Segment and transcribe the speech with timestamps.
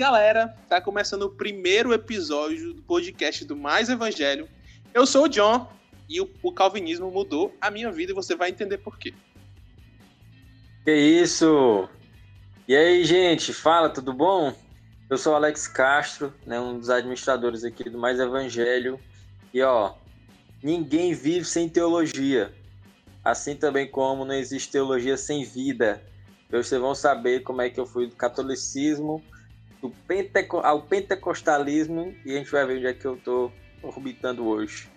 [0.00, 4.48] galera, tá começando o primeiro episódio do podcast do Mais Evangelho.
[4.94, 5.70] Eu sou o John
[6.08, 9.12] e o, o calvinismo mudou a minha vida e você vai entender por quê.
[10.86, 11.86] Que isso?
[12.66, 14.54] E aí, gente, fala, tudo bom?
[15.10, 18.98] Eu sou o Alex Castro, né, um dos administradores aqui do Mais Evangelho.
[19.52, 19.92] E ó,
[20.62, 22.54] ninguém vive sem teologia.
[23.22, 26.02] Assim também como não existe teologia sem vida.
[26.50, 29.22] Vocês vão saber como é que eu fui do catolicismo
[29.80, 33.50] do penteco ao pentecostalismo e a gente vai ver onde é que eu tô
[33.82, 34.88] orbitando hoje.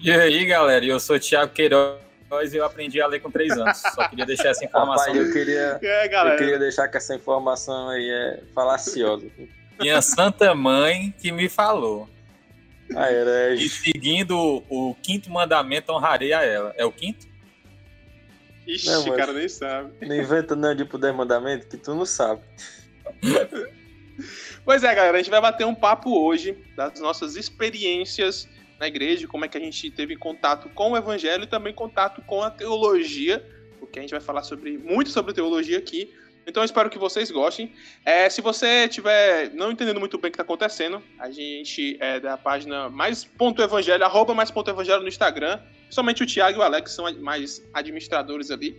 [0.00, 2.00] E aí, galera, eu sou o Thiago Queiroz
[2.52, 3.78] e eu aprendi a ler com três anos.
[3.78, 5.12] Só queria deixar essa informação.
[5.12, 9.26] Rapaz, eu queria, é, eu queria deixar que essa informação aí é falaciosa.
[9.78, 12.08] Minha santa mãe que me falou.
[12.96, 13.54] Ah, era...
[13.54, 16.74] E seguindo o quinto mandamento, honrarei a ela.
[16.76, 17.26] É o quinto?
[18.66, 19.92] Ixi, o cara nem sabe.
[20.06, 22.42] Não inventa não de poder mandamento que tu não sabe.
[24.64, 29.28] Pois é, galera, a gente vai bater um papo hoje das nossas experiências na igreja,
[29.28, 32.50] como é que a gente teve contato com o evangelho e também contato com a
[32.50, 33.44] teologia,
[33.78, 36.12] porque a gente vai falar sobre muito sobre teologia aqui.
[36.46, 37.72] Então eu espero que vocês gostem.
[38.04, 42.18] É, se você estiver não entendendo muito bem o que está acontecendo, a gente é
[42.18, 45.60] da página mais ponto evangelho, arroba mais ponto evangelho no Instagram.
[45.88, 48.76] Somente o Thiago e o Alex são mais administradores ali.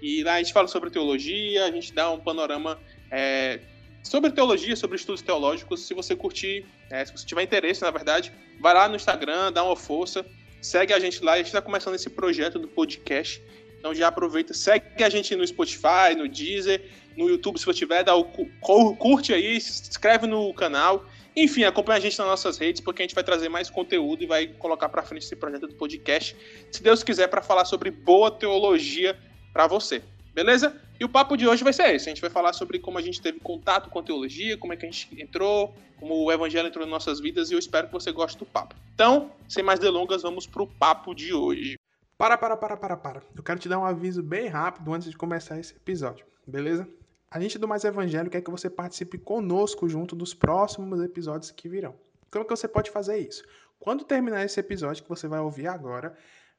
[0.00, 2.78] E lá a gente fala sobre teologia, a gente dá um panorama
[3.14, 3.60] é,
[4.02, 5.86] sobre teologia, sobre estudos teológicos.
[5.86, 9.62] Se você curtir, é, se você tiver interesse, na verdade, vai lá no Instagram, dá
[9.62, 10.26] uma força,
[10.60, 11.34] segue a gente lá.
[11.34, 13.40] A gente está começando esse projeto do podcast.
[13.78, 18.02] Então já aproveita, segue a gente no Spotify, no Deezer, no YouTube, se você tiver,
[18.02, 21.06] dá o curte aí, se inscreve no canal.
[21.36, 24.26] Enfim, acompanha a gente nas nossas redes, porque a gente vai trazer mais conteúdo e
[24.26, 26.34] vai colocar para frente esse projeto do podcast,
[26.70, 29.16] se Deus quiser, para falar sobre boa teologia
[29.52, 30.02] para você.
[30.32, 30.83] Beleza?
[30.98, 32.08] E o papo de hoje vai ser esse.
[32.08, 34.76] A gente vai falar sobre como a gente teve contato com a teologia, como é
[34.76, 37.92] que a gente entrou, como o evangelho entrou em nossas vidas, e eu espero que
[37.92, 38.74] você goste do papo.
[38.94, 41.76] Então, sem mais delongas, vamos pro papo de hoje.
[42.16, 43.22] Para, para, para, para, para.
[43.36, 46.88] Eu quero te dar um aviso bem rápido antes de começar esse episódio, beleza?
[47.28, 51.68] A gente do Mais Evangelho quer que você participe conosco junto dos próximos episódios que
[51.68, 51.96] virão.
[52.30, 53.42] Como que você pode fazer isso?
[53.80, 56.16] Quando terminar esse episódio que você vai ouvir agora,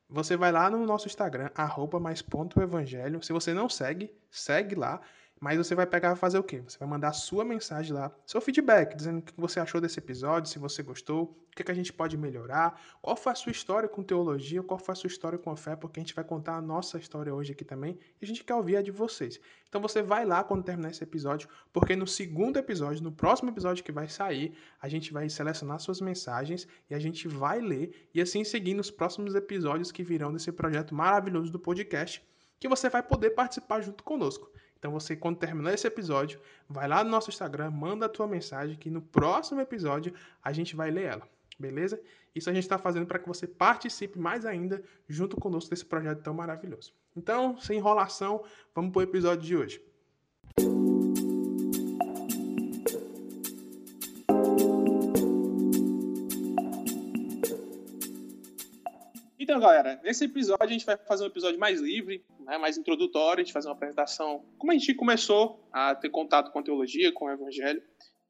[0.09, 3.23] você vai lá no nosso Instagram, arroba mais ponto evangelho.
[3.23, 5.01] Se você não segue, segue lá.
[5.40, 6.63] Mas você vai pegar e fazer o quê?
[6.66, 10.50] Você vai mandar sua mensagem lá, seu feedback, dizendo o que você achou desse episódio,
[10.50, 13.88] se você gostou, o que, que a gente pode melhorar, qual foi a sua história
[13.88, 16.56] com teologia, qual foi a sua história com a fé, porque a gente vai contar
[16.56, 19.40] a nossa história hoje aqui também e a gente quer ouvir a de vocês.
[19.68, 23.84] Então você vai lá quando terminar esse episódio, porque no segundo episódio, no próximo episódio
[23.84, 28.22] que vai sair, a gente vai selecionar suas mensagens e a gente vai ler e
[28.22, 32.25] assim seguir nos próximos episódios que virão desse projeto maravilhoso do podcast,
[32.59, 34.50] que você vai poder participar junto conosco.
[34.85, 38.78] Então você, quando terminar esse episódio, vai lá no nosso Instagram, manda a tua mensagem
[38.78, 40.13] que no próximo episódio
[40.44, 42.00] a gente vai ler ela, beleza?
[42.35, 46.22] Isso a gente está fazendo para que você participe mais ainda junto conosco desse projeto
[46.22, 46.94] tão maravilhoso.
[47.16, 48.44] Então, sem enrolação,
[48.75, 49.81] vamos para o episódio de hoje.
[59.45, 63.41] Então, galera, nesse episódio a gente vai fazer um episódio mais livre, né, mais introdutório,
[63.41, 67.11] a gente fazer uma apresentação, como a gente começou a ter contato com a teologia,
[67.11, 67.79] com o evangelho.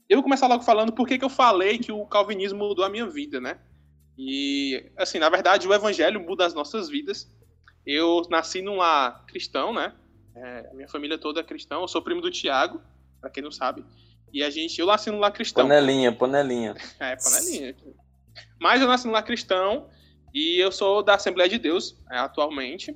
[0.09, 3.05] Eu vou começar logo falando por que eu falei que o calvinismo mudou a minha
[3.05, 3.57] vida, né?
[4.17, 7.33] E, assim, na verdade, o evangelho muda as nossas vidas.
[7.85, 9.95] Eu nasci num lar cristão, né?
[10.35, 11.75] É, minha família toda é cristã.
[11.75, 12.81] Eu sou primo do Tiago,
[13.21, 13.85] para quem não sabe.
[14.33, 15.65] E a gente, eu nasci num lar cristão.
[15.65, 16.75] Panelinha, panelinha.
[16.99, 17.73] É, panelinha.
[18.59, 19.87] Mas eu nasci num lar cristão
[20.35, 22.93] e eu sou da Assembleia de Deus, é, atualmente.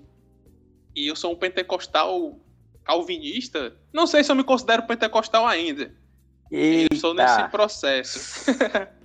[0.93, 2.37] E eu sou um pentecostal
[2.83, 3.73] calvinista.
[3.93, 5.95] Não sei se eu me considero pentecostal ainda.
[6.51, 6.93] Eita.
[6.93, 8.45] Eu estou nesse processo.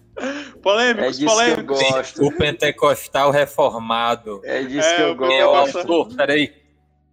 [0.60, 1.78] polêmicos, é polêmicos.
[1.78, 2.24] Que eu gosto.
[2.24, 4.40] O pentecostal reformado.
[4.42, 5.32] É disso é, que eu gosto.
[5.32, 6.52] É o autor, peraí.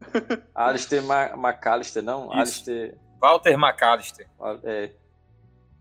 [0.56, 1.04] Alistair
[1.38, 2.30] McAllister, não?
[2.30, 2.40] Isso.
[2.40, 2.98] Alistair...
[3.22, 4.28] Walter McAllister.
[4.64, 4.90] É.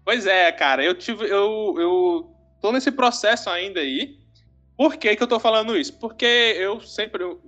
[0.04, 1.24] Pois é, cara, eu tive.
[1.24, 2.30] Eu, eu
[2.60, 4.19] tô nesse processo ainda aí.
[4.80, 5.92] Por que, que eu estou falando isso?
[5.98, 7.38] Porque eu sempre eu,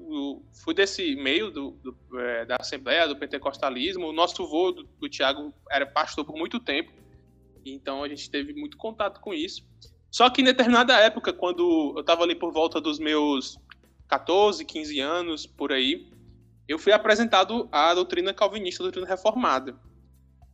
[0.63, 4.07] fui desse meio do, do é, da Assembleia, do pentecostalismo.
[4.07, 6.93] O nosso vô do, do Tiago era pastor por muito tempo,
[7.65, 9.67] então a gente teve muito contato com isso.
[10.11, 13.59] Só que em determinada época, quando eu estava ali por volta dos meus
[14.09, 16.13] 14, 15 anos, por aí,
[16.69, 19.75] eu fui apresentado à doutrina calvinista, a doutrina reformada.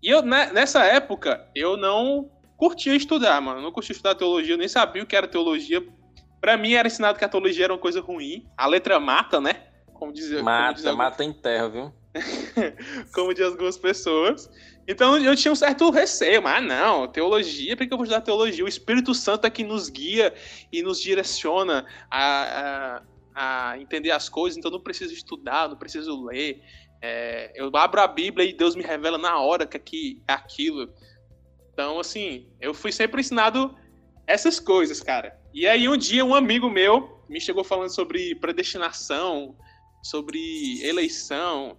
[0.01, 3.59] E eu, né, nessa época, eu não curtia estudar, mano.
[3.59, 5.85] Eu não curtia estudar teologia, eu nem sabia o que era teologia
[6.41, 8.47] Pra mim era ensinado que a teologia era uma coisa ruim.
[8.57, 9.67] A letra mata, né?
[9.95, 10.43] Como dizia.
[10.43, 11.93] Mata, como diz mata em terra, viu?
[13.13, 14.51] como diz algumas pessoas.
[14.87, 18.65] Então eu tinha um certo receio, mas não, teologia, por que eu vou estudar teologia?
[18.65, 20.33] O Espírito Santo é que nos guia
[20.73, 23.03] e nos direciona a,
[23.35, 26.63] a, a entender as coisas, então não preciso estudar, não preciso ler.
[27.03, 30.91] É, eu abro a Bíblia e Deus me revela na hora que aqui é aquilo.
[31.73, 33.77] Então, assim, eu fui sempre ensinado
[34.27, 35.38] essas coisas, cara.
[35.53, 39.57] E aí um dia um amigo meu me chegou falando sobre predestinação,
[40.03, 41.77] sobre eleição.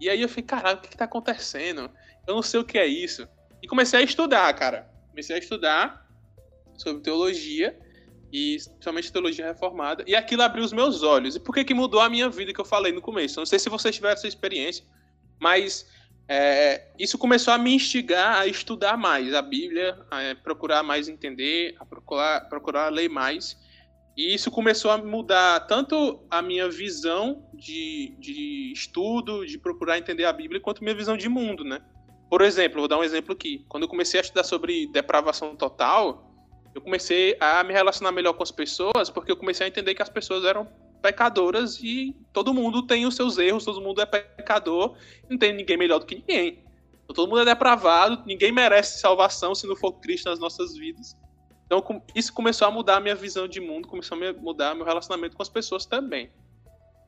[0.00, 1.90] E aí eu falei, caralho, o que, que tá acontecendo?
[2.26, 3.26] Eu não sei o que é isso.
[3.62, 4.90] E comecei a estudar, cara.
[5.10, 6.06] Comecei a estudar
[6.76, 7.78] sobre teologia,
[8.32, 11.36] e principalmente teologia reformada, e aquilo abriu os meus olhos.
[11.36, 13.38] E por que que mudou a minha vida que eu falei no começo?
[13.38, 14.84] não sei se vocês tiveram essa experiência,
[15.38, 15.86] mas
[16.28, 21.74] é, isso começou a me instigar a estudar mais a Bíblia, a procurar mais entender,
[21.78, 23.56] a procurar, procurar ler mais.
[24.16, 30.24] E isso começou a mudar tanto a minha visão de, de estudo, de procurar entender
[30.24, 31.80] a Bíblia, quanto minha visão de mundo, né?
[32.28, 33.64] Por exemplo, vou dar um exemplo aqui.
[33.68, 36.30] Quando eu comecei a estudar sobre depravação total,
[36.74, 40.02] eu comecei a me relacionar melhor com as pessoas, porque eu comecei a entender que
[40.02, 40.66] as pessoas eram
[41.02, 44.96] pecadoras e todo mundo tem os seus erros, todo mundo é pecador,
[45.28, 46.60] não tem ninguém melhor do que ninguém.
[47.04, 51.16] Então, todo mundo é depravado, ninguém merece salvação se não for Cristo nas nossas vidas.
[51.66, 55.34] Então isso começou a mudar a minha visão de mundo, começou a mudar meu relacionamento
[55.34, 56.30] com as pessoas também.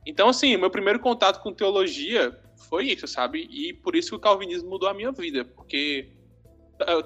[0.05, 2.37] Então, assim, meu primeiro contato com teologia
[2.69, 3.47] foi isso, sabe?
[3.51, 6.11] E por isso que o calvinismo mudou a minha vida, porque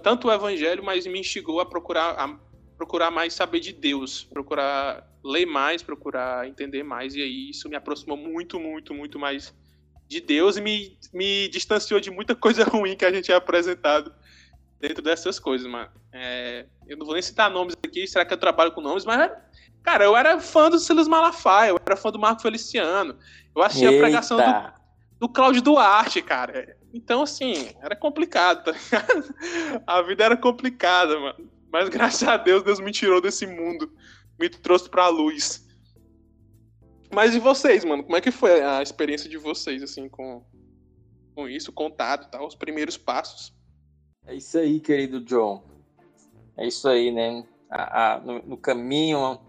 [0.01, 2.39] tanto o evangelho, mas me instigou a procurar, a
[2.77, 7.75] procurar mais saber de Deus, procurar ler mais, procurar entender mais, e aí isso me
[7.75, 9.53] aproximou muito, muito, muito mais
[10.07, 14.13] de Deus e me, me distanciou de muita coisa ruim que a gente é apresentado
[14.79, 15.89] dentro dessas coisas, mano.
[16.11, 19.31] É, eu não vou nem citar nomes aqui, será que eu trabalho com nomes, mas
[19.83, 23.17] Cara, eu era fã do Silas Malafaia, eu era fã do Marco Feliciano.
[23.55, 23.97] Eu assistia Eita.
[23.97, 24.73] a pregação do,
[25.19, 26.77] do Cláudio Duarte, cara.
[26.93, 29.35] Então, assim, era complicado, tá ligado?
[29.85, 31.49] A vida era complicada, mano.
[31.71, 33.91] Mas graças a Deus, Deus me tirou desse mundo.
[34.39, 35.67] Me trouxe pra luz.
[37.11, 38.03] Mas e vocês, mano?
[38.03, 40.43] Como é que foi a experiência de vocês, assim, com,
[41.35, 43.53] com isso, contato tal, os primeiros passos?
[44.25, 45.63] É isso aí, querido John.
[46.55, 47.43] É isso aí, né?
[47.69, 49.39] A, a, no, no caminho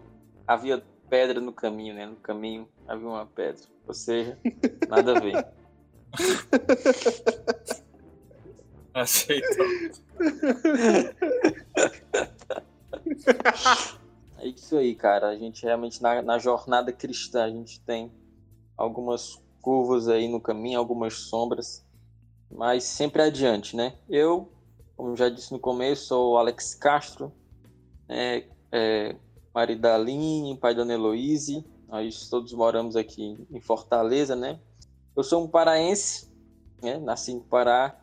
[0.45, 2.05] havia pedra no caminho, né?
[2.07, 3.61] No caminho havia uma pedra.
[3.87, 4.37] Ou seja,
[4.89, 5.47] nada a ver.
[8.93, 9.65] Aceitou.
[14.41, 15.27] É isso aí, cara.
[15.27, 18.11] A gente realmente, na, na jornada cristã, a gente tem
[18.75, 21.85] algumas curvas aí no caminho, algumas sombras,
[22.49, 23.93] mas sempre adiante, né?
[24.09, 24.51] Eu,
[24.97, 27.31] como já disse no começo, sou o Alex Castro,
[28.09, 29.15] é, é,
[29.53, 31.63] marido da Aline, pai da Ana Heloise.
[31.87, 34.59] Nós todos moramos aqui em Fortaleza, né?
[35.15, 36.27] Eu sou um paraense,
[36.81, 36.97] né?
[36.97, 37.95] Nasci em Pará.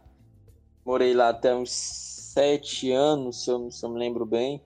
[0.85, 4.63] Morei lá até uns sete anos, se eu, se eu me lembro bem.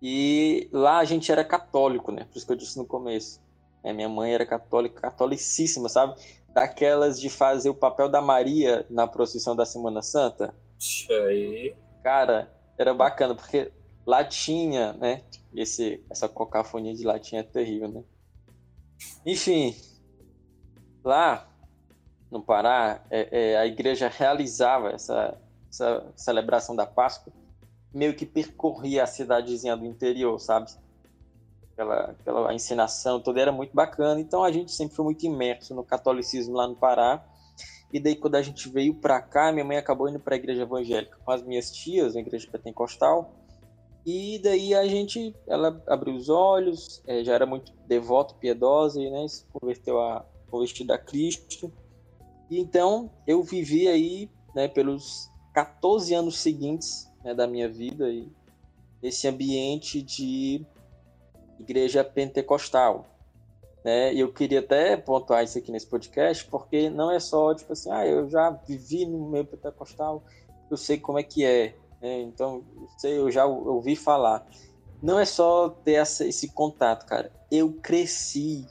[0.00, 2.24] E lá a gente era católico, né?
[2.30, 3.40] Por isso que eu disse no começo.
[3.82, 6.14] É, minha mãe era católica, catolicíssima, sabe?
[6.52, 10.54] Daquelas de fazer o papel da Maria na procissão da Semana Santa.
[11.10, 11.74] Aí.
[12.02, 13.70] Cara, era bacana, porque
[14.04, 15.22] lá tinha, né?
[15.56, 18.04] esse, essa cocafonia de latim é terrível, né?
[19.24, 19.74] Enfim,
[21.02, 21.48] lá
[22.30, 25.38] no Pará, é, é, a igreja realizava essa,
[25.70, 27.32] essa celebração da Páscoa,
[27.92, 30.70] meio que percorria a cidadezinha do interior, sabe?
[31.72, 35.84] Aquela, aquela ensinação toda era muito bacana, então a gente sempre foi muito imerso no
[35.84, 37.24] catolicismo lá no Pará.
[37.92, 40.62] E daí, quando a gente veio para cá, minha mãe acabou indo para a igreja
[40.62, 43.32] evangélica com as minhas tias, na igreja pentecostal.
[44.04, 49.10] E daí a gente, ela abriu os olhos, é, já era muito devoto, piedosa, e
[49.10, 51.72] né, se converteu a convertida a Cristo.
[52.48, 58.28] E então eu vivi aí, né, pelos 14 anos seguintes né, da minha vida, e
[59.02, 60.64] esse ambiente de
[61.58, 63.04] igreja pentecostal.
[63.84, 64.14] Né?
[64.14, 67.90] E eu queria até pontuar isso aqui nesse podcast, porque não é só tipo assim,
[67.90, 70.22] ah, eu já vivi no meio pentecostal,
[70.70, 71.74] eu sei como é que é.
[72.00, 72.62] É, então,
[72.98, 74.46] sei, eu já ouvi falar.
[75.02, 77.32] Não é só ter essa, esse contato, cara.
[77.50, 78.66] Eu cresci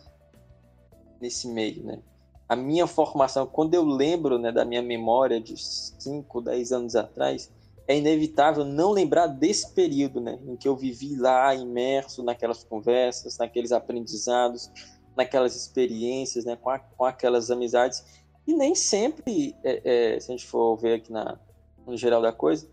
[1.19, 2.00] nesse meio, né?
[2.47, 7.51] A minha formação, quando eu lembro né, da minha memória de 5, 10 anos atrás,
[7.88, 10.39] é inevitável não lembrar desse período, né?
[10.46, 14.72] Em que eu vivi lá, imerso naquelas conversas, naqueles aprendizados,
[15.15, 16.56] naquelas experiências, né?
[16.56, 18.04] Com, a, com aquelas amizades.
[18.48, 21.39] E nem sempre, é, é, se a gente for ver aqui na,
[21.86, 22.68] no geral da coisa,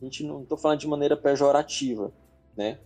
[0.00, 2.12] a gente não estou falando de maneira pejorativa,
[2.56, 2.78] né?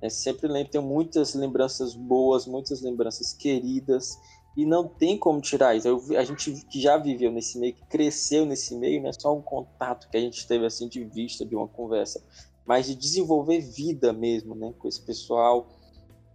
[0.00, 4.18] É, sempre lembro, tenho muitas lembranças boas, muitas lembranças queridas,
[4.56, 5.88] E não tem como tirar isso.
[5.88, 9.34] Eu, a gente que já viveu nesse meio, que cresceu nesse meio, não é só
[9.34, 12.22] um contato que a gente teve assim de vista, de uma conversa,
[12.66, 14.74] mas de desenvolver vida mesmo, né?
[14.78, 15.68] Com esse pessoal,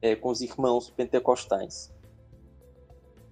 [0.01, 1.95] é, com os irmãos pentecostais.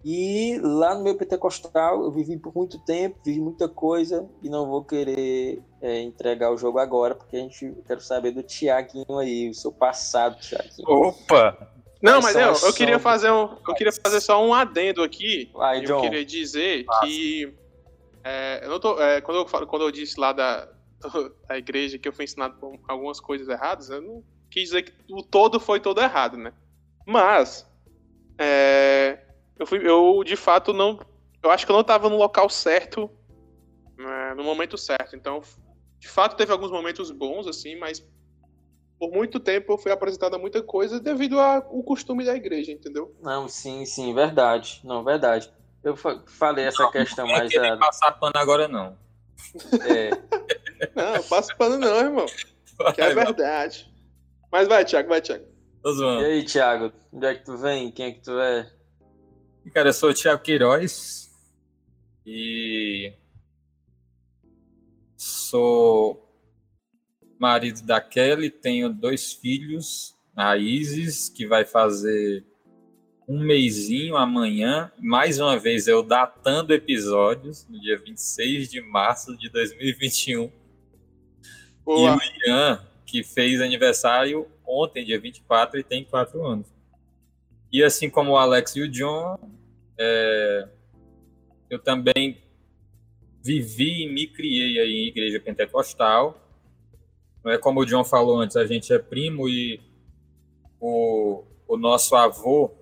[0.07, 4.67] E lá no meu pentecostal eu vivi por muito tempo, vivi muita coisa e não
[4.67, 9.49] vou querer é, entregar o jogo agora, porque a gente quero saber do Tiaguinho aí,
[9.49, 10.87] o seu passado, Tiaguinho.
[10.87, 11.74] Opa!
[12.01, 15.49] Não, mas eu, eu queria fazer um, eu queria fazer só um adendo aqui.
[15.53, 16.01] Vai, eu John.
[16.01, 17.53] queria dizer que
[18.23, 20.67] é, eu não tô, é, quando eu falo, quando eu disse lá da,
[21.47, 24.93] da igreja que eu fui ensinado por algumas coisas erradas, eu não quis dizer que
[25.09, 26.53] o todo foi todo errado, né?
[27.05, 27.69] Mas
[28.37, 29.19] é,
[29.57, 30.99] eu fui, eu de fato não,
[31.41, 33.09] eu acho que eu não estava no local certo,
[33.97, 35.15] né, no momento certo.
[35.15, 35.41] Então,
[35.99, 38.05] de fato teve alguns momentos bons assim, mas
[38.99, 43.15] por muito tempo eu fui apresentado a muita coisa devido ao costume da igreja, entendeu?
[43.21, 44.79] Não, sim, sim, verdade.
[44.83, 45.51] Não, verdade.
[45.83, 47.77] Eu fa- falei essa questão Não é mais da.
[47.77, 48.97] passar pano agora, não.
[49.81, 50.09] É,
[50.95, 52.25] Não, passa pano não, irmão.
[52.93, 53.93] Que é verdade.
[54.51, 55.45] Mas vai, Thiago, vai, Thiago.
[55.81, 57.91] Tô E aí, Thiago, onde é que tu vem?
[57.91, 58.71] Quem é que tu é?
[59.73, 61.29] Cara, eu sou o Thiago Queiroz
[62.25, 63.13] e
[65.15, 66.24] sou
[67.39, 72.43] marido da Kelly, tenho dois filhos, a Isis, que vai fazer
[73.27, 79.49] um mêsinho amanhã, mais uma vez eu datando episódios, no dia 26 de março de
[79.49, 80.51] 2021, e
[81.83, 82.17] Boa.
[82.17, 86.67] o Ian, que fez aniversário ontem, dia 24, e tem 4 anos.
[87.71, 89.37] E assim como o Alex e o John,
[89.97, 90.67] é,
[91.69, 92.41] eu também
[93.43, 96.44] vivi e me criei aí em igreja pentecostal.
[97.45, 99.79] Não é como o John falou antes, a gente é primo e
[100.81, 102.73] o, o nosso avô,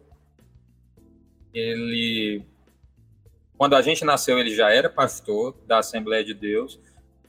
[1.54, 2.46] ele,
[3.58, 6.80] quando a gente nasceu, ele já era pastor da Assembleia de Deus.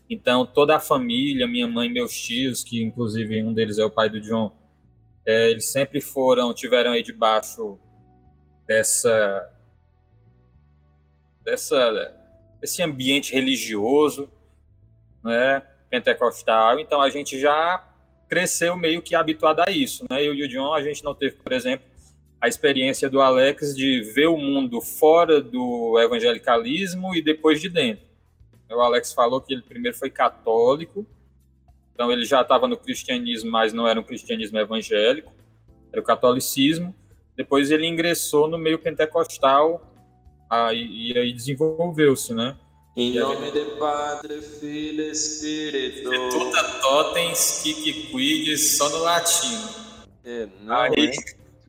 [0.08, 4.08] Então, toda a família, minha mãe, meus tios, que inclusive um deles é o pai
[4.08, 4.56] do John,
[5.26, 7.80] é, eles sempre foram, tiveram aí debaixo
[8.64, 9.52] dessa,
[11.44, 12.16] dessa,
[12.60, 14.30] desse ambiente religioso,
[15.24, 15.64] né,
[15.94, 16.80] pentecostal.
[16.80, 17.84] Então, a gente já
[18.28, 20.26] cresceu meio que habituado a isso, né?
[20.26, 21.86] Eu e o John, a gente não teve, por exemplo,
[22.40, 28.04] a experiência do Alex de ver o mundo fora do evangelicalismo e depois de dentro.
[28.70, 31.06] O Alex falou que ele primeiro foi católico,
[31.94, 35.32] então ele já estava no cristianismo, mas não era um cristianismo evangélico,
[35.92, 36.92] era o catolicismo.
[37.36, 39.80] Depois ele ingressou no meio pentecostal
[40.50, 42.56] aí, e aí desenvolveu-se, né?
[42.96, 46.10] Em nome do Padre, Filho e Espírito.
[46.30, 49.68] Tuta totens, que quides, só no latino.
[50.24, 51.12] É, não, Aí- hein?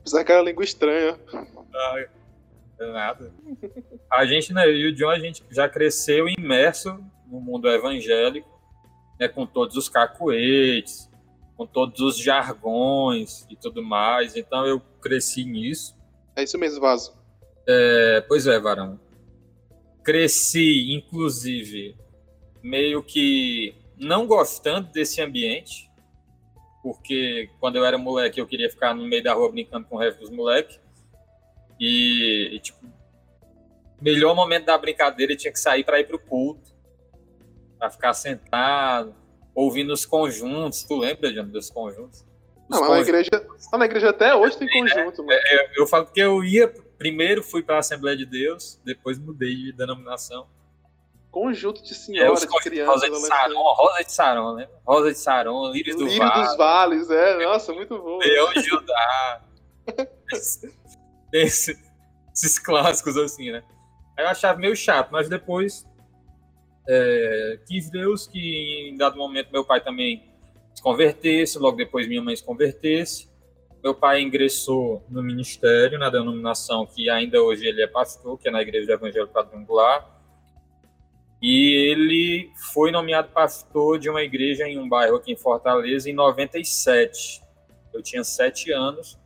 [0.02, 1.20] Apesar que é língua estranha.
[1.74, 2.08] Ai,
[2.80, 3.34] é nada.
[4.12, 8.48] A gente, né, e o John, a gente já cresceu imerso no mundo evangélico,
[9.20, 11.10] né, com todos os cacuetes,
[11.58, 14.36] com todos os jargões e tudo mais.
[14.36, 15.96] Então eu cresci nisso.
[16.36, 17.14] É isso mesmo, Vaso.
[17.68, 19.00] É, pois é, Varão.
[20.06, 21.98] Cresci, inclusive,
[22.64, 25.90] meio que não gostando desse ambiente,
[26.84, 30.00] porque quando eu era moleque eu queria ficar no meio da rua brincando com o
[30.00, 30.80] resto dos moleques.
[31.80, 32.86] E, e, tipo,
[34.00, 36.72] melhor momento da brincadeira tinha que sair para ir pro culto,
[37.80, 39.16] para ficar sentado,
[39.56, 40.84] ouvindo os conjuntos.
[40.84, 42.20] Tu lembra, Jano, dos conjuntos?
[42.70, 45.40] Os Não, mas na igreja, lá na igreja até hoje tem conjunto, mano.
[45.76, 49.72] Eu falo que eu ia, primeiro fui para a Assembleia de Deus, depois mudei de
[49.74, 50.48] denominação.
[51.32, 54.70] Conjunto de É, senhoras, de crianças, Rosa de Saron, Rosa de Saron, né?
[54.88, 57.44] Rosa de Saron, Lírios do Lírio Vale, dos Vales, é.
[57.46, 58.18] Nossa, muito bom.
[58.20, 59.42] Leão de Judá.
[61.34, 61.78] Esse-
[62.34, 63.64] esses clássicos assim, né?
[64.18, 65.86] Aí eu achava meio chato, mas depois
[66.88, 70.32] é, quis Deus que em dado momento meu pai também
[70.74, 73.30] se convertesse, logo depois minha mãe se convertesse.
[73.86, 78.52] Meu pai ingressou no ministério, na denominação que ainda hoje ele é pastor, que é
[78.52, 80.10] na Igreja Evangelho Quadrangular.
[81.40, 86.14] E ele foi nomeado pastor de uma igreja em um bairro aqui em Fortaleza em
[86.14, 87.44] 97.
[87.94, 89.20] Eu tinha sete anos.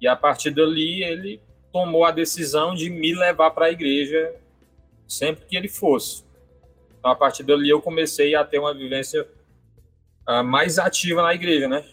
[0.00, 4.34] E a partir dali ele tomou a decisão de me levar para a igreja
[5.06, 6.24] sempre que ele fosse.
[6.98, 9.28] Então, a partir dali eu comecei a ter uma vivência
[10.24, 11.84] ah, mais ativa na igreja, né?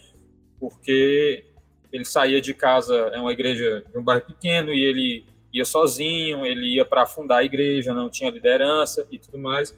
[0.58, 1.49] Porque
[1.92, 6.46] ele saía de casa, é uma igreja de um bairro pequeno, e ele ia sozinho,
[6.46, 9.76] ele ia para fundar a igreja, não tinha liderança e tudo mais.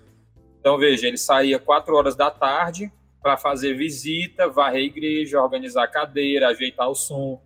[0.61, 2.93] Então, veja, ele saía quatro horas da tarde
[3.23, 7.41] para fazer visita, varrer a igreja, organizar a cadeira, ajeitar o som.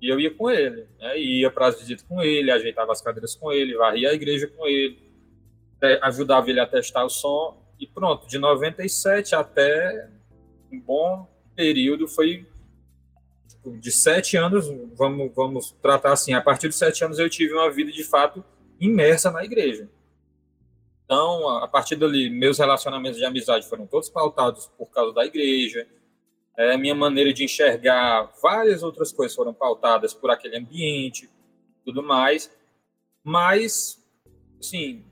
[0.00, 1.18] E eu ia com ele, né?
[1.18, 4.66] ia para as visitas com ele, ajeitava as cadeiras com ele, varria a igreja com
[4.66, 4.98] ele,
[6.02, 8.26] ajudava ele a testar o som e pronto.
[8.26, 10.08] De 97 até
[10.72, 12.46] um bom período foi
[13.76, 17.70] de sete anos, vamos, vamos tratar assim, a partir de sete anos eu tive uma
[17.70, 18.44] vida de fato
[18.80, 19.88] imersa na igreja.
[21.04, 25.86] Então, a partir dali, meus relacionamentos de amizade foram todos pautados por causa da igreja,
[26.56, 31.30] é, minha maneira de enxergar várias outras coisas foram pautadas por aquele ambiente,
[31.84, 32.50] tudo mais.
[33.22, 34.04] Mas,
[34.60, 35.04] assim,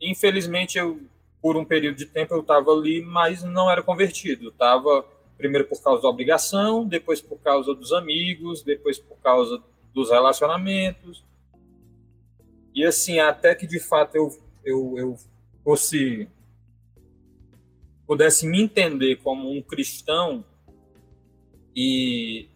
[0.00, 1.00] infelizmente eu
[1.42, 4.48] por um período de tempo eu estava ali, mas não era convertido.
[4.48, 5.04] Estava
[5.40, 9.62] primeiro por causa da obrigação, depois por causa dos amigos, depois por causa
[9.94, 11.24] dos relacionamentos.
[12.74, 14.30] E assim, até que de fato eu,
[14.62, 15.16] eu, eu
[15.64, 16.28] fosse
[18.06, 20.44] pudesse me entender como um cristão
[21.74, 22.48] e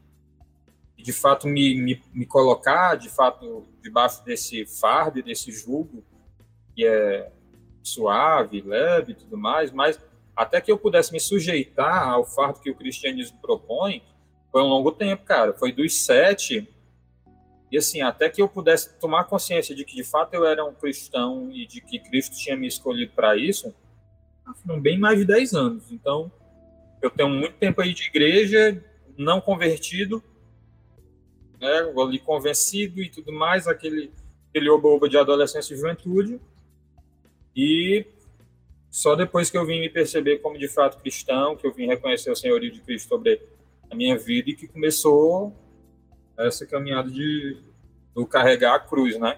[0.98, 6.02] de fato me, me, me, colocar de fato debaixo desse fardo, desse jugo
[6.74, 7.30] que é
[7.82, 10.00] suave, leve e tudo mais, mas
[10.36, 14.02] até que eu pudesse me sujeitar ao fardo que o cristianismo propõe,
[14.50, 15.52] foi um longo tempo, cara.
[15.52, 16.68] Foi dos sete
[17.74, 20.72] e assim, até que eu pudesse tomar consciência de que de fato eu era um
[20.72, 23.74] cristão e de que Cristo tinha me escolhido para isso,
[24.64, 25.90] foram bem mais de dez anos.
[25.90, 26.30] Então,
[27.02, 28.80] eu tenho muito tempo aí de igreja,
[29.18, 30.22] não convertido,
[31.60, 34.12] né, ali convencido e tudo mais, aquele,
[34.50, 36.40] aquele oba-oba de adolescência e juventude.
[37.56, 38.06] E
[38.94, 42.30] só depois que eu vim me perceber como de fato cristão, que eu vim reconhecer
[42.30, 43.42] o senhorio de Cristo sobre
[43.90, 45.52] a minha vida e que começou
[46.38, 47.60] essa caminhada de
[48.14, 49.36] do carregar a cruz, né?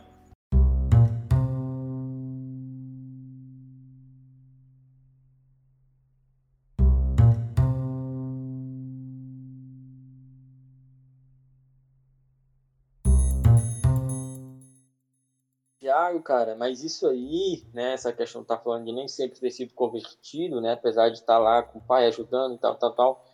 [16.24, 19.72] Cara, mas isso aí, né, essa questão que tá falando de nem sempre ter sido
[19.74, 23.24] convertido, né, apesar de estar lá com o pai ajudando e tal, tal, tal,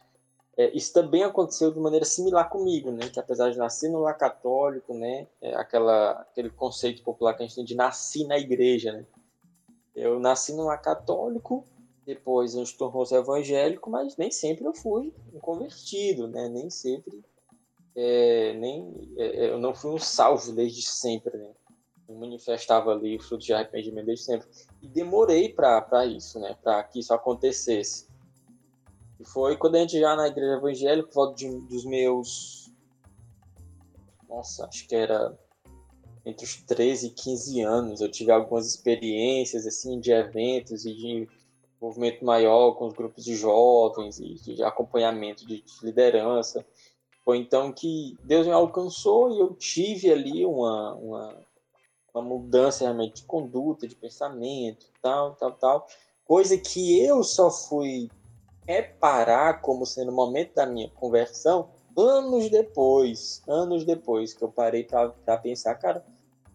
[0.56, 4.16] é, isso também aconteceu de maneira similar comigo, né, que apesar de nascer no lar
[4.16, 8.92] católico, né, é aquela, aquele conceito popular que a gente tem de nascer na igreja,
[8.92, 9.06] né,
[9.94, 11.64] eu nasci no lar católico,
[12.06, 17.22] depois a gente tornou-se evangélico, mas nem sempre eu fui um convertido, né, nem sempre,
[17.94, 21.50] é, nem, é, eu não fui um salvo desde sempre, né,
[22.14, 24.48] manifestava ali o fruto de arrependimento desde sempre.
[24.80, 26.56] E demorei para isso, né?
[26.62, 28.06] Para que isso acontecesse.
[29.18, 32.72] E foi quando a gente já na igreja evangélica, por volta de, dos meus.
[34.28, 35.38] Nossa, acho que era
[36.24, 38.00] entre os 13 e 15 anos.
[38.00, 41.28] Eu tive algumas experiências assim de eventos e de
[41.80, 46.64] movimento maior com os grupos de jovens e de acompanhamento de liderança.
[47.24, 51.46] Foi então que Deus me alcançou e eu tive ali uma, uma
[52.14, 55.86] uma mudança realmente de conduta, de pensamento, tal, tal, tal.
[56.24, 58.10] Coisa que eu só fui
[58.66, 64.84] reparar como sendo o momento da minha conversão anos depois, anos depois que eu parei
[64.84, 66.04] para pensar, cara,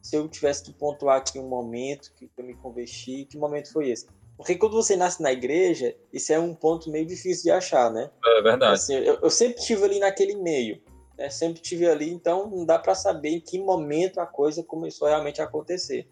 [0.02, 3.89] se eu tivesse que pontuar aqui um momento que eu me converti, que momento foi
[3.89, 4.08] esse?
[4.38, 8.10] Porque quando você nasce na igreja, isso é um ponto meio difícil de achar, né?
[8.26, 8.74] É verdade.
[8.74, 10.82] Assim, eu, eu sempre estive ali naquele meio
[11.18, 15.08] né, sempre tive ali, então não dá para saber em que momento a coisa começou
[15.08, 16.08] realmente a acontecer.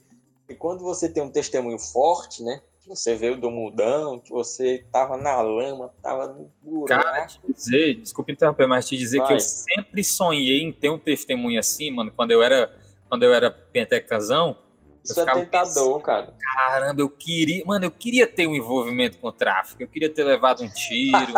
[0.49, 4.85] E quando você tem um testemunho forte, né, que você veio do mudão, que você
[4.91, 7.03] tava na lama, tava no buraco.
[7.03, 9.27] Cara, te dizer, desculpa interromper, mas te dizer Vai.
[9.27, 12.75] que eu sempre sonhei em ter um testemunho assim, mano, quando eu era,
[13.09, 14.57] quando eu era pentecazão,
[15.05, 16.33] isso é tentador, cara.
[16.39, 17.63] Caramba, eu queria.
[17.65, 19.83] Mano, eu queria ter um envolvimento com o tráfico.
[19.83, 21.33] Eu queria ter levado um tiro.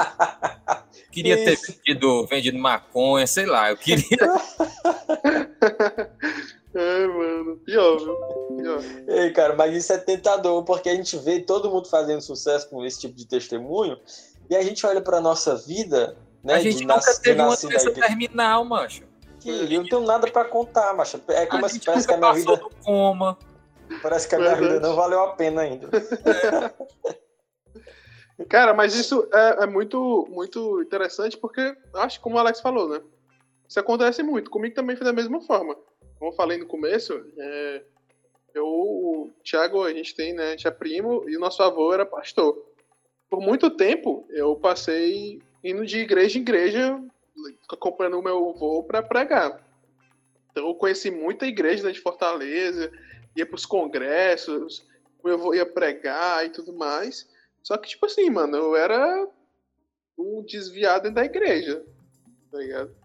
[1.12, 3.70] queria ter vendido, vendido maconha, sei lá.
[3.70, 4.06] Eu queria.
[6.74, 7.58] é, mano.
[7.58, 8.16] Pior, viu?
[8.56, 8.82] Pior.
[9.08, 12.86] Ei, cara, mas isso é tentador, porque a gente vê todo mundo fazendo sucesso com
[12.86, 14.00] esse tipo de testemunho.
[14.50, 16.54] E a gente olha pra nossa vida, né?
[16.54, 19.04] A gente nunca teve uma doença terminal, macho.
[19.42, 21.22] Que eu não tenho nada pra contar, macho.
[21.28, 22.60] É como a se parece que a minha vida.
[22.84, 23.38] Coma.
[24.02, 25.89] Parece que a minha vida não valeu a pena ainda.
[28.50, 33.02] Cara, mas isso é, é, muito, muito interessante porque, acho como o Alex falou, né?
[33.67, 34.52] Isso acontece muito.
[34.52, 35.76] Comigo também foi da mesma forma.
[36.19, 37.82] Como eu falei no começo, é,
[38.54, 40.50] eu, o Thiago, a gente tem, né?
[40.50, 42.63] A gente é primo e o nosso avô era pastor.
[43.30, 47.02] Por muito tempo, eu passei indo de igreja em igreja,
[47.71, 49.63] acompanhando o meu avô para pregar.
[50.52, 52.91] Então, eu conheci muita igreja né, de Fortaleza,
[53.38, 54.86] ia para os congressos,
[55.23, 57.30] eu ia pregar e tudo mais.
[57.63, 59.28] Só que, tipo assim, mano, eu era
[60.17, 61.86] um desviado da igreja,
[62.52, 62.95] tá ligado?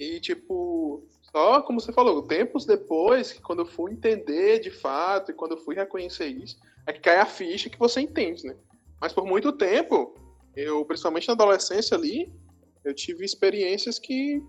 [0.00, 5.30] E, tipo, Só, como você falou, tempos depois, que quando eu fui entender de fato
[5.30, 8.56] e quando eu fui reconhecer isso, é que cai a ficha que você entende, né?
[9.00, 10.14] Mas por muito tempo,
[10.54, 12.32] eu, principalmente na adolescência ali,
[12.84, 14.42] eu tive experiências que,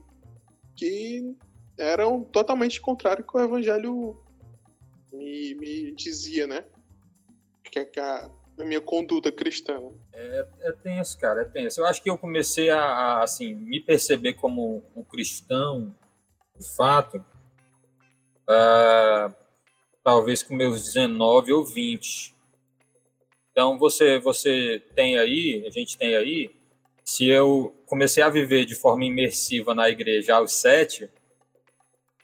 [0.76, 1.36] que
[1.78, 4.18] eram totalmente contrárias com o evangelho
[5.14, 6.66] me, me dizia, né?
[7.64, 9.80] Que é a, a minha conduta cristã.
[10.12, 11.82] É, é tenso, cara, é tenso.
[11.82, 15.96] Eu acho que eu comecei a, a assim, me perceber como um cristão
[16.58, 17.18] de fato,
[18.48, 19.34] uh,
[20.04, 22.36] talvez com meus 19 ou 20.
[23.52, 26.52] Então você você tem aí, a gente tem aí,
[27.04, 31.10] se eu comecei a viver de forma imersiva na igreja aos 7,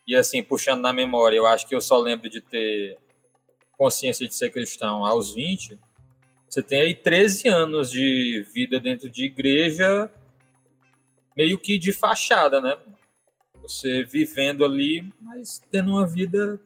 [0.09, 2.97] e assim, puxando na memória, eu acho que eu só lembro de ter
[3.77, 5.79] consciência de ser cristão aos 20,
[6.49, 10.11] você tem aí 13 anos de vida dentro de igreja,
[11.37, 12.75] meio que de fachada, né?
[13.61, 16.59] Você vivendo ali, mas tendo uma vida.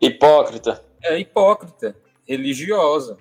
[0.00, 0.82] Hipócrita.
[1.04, 1.94] É, hipócrita,
[2.26, 3.18] religiosa.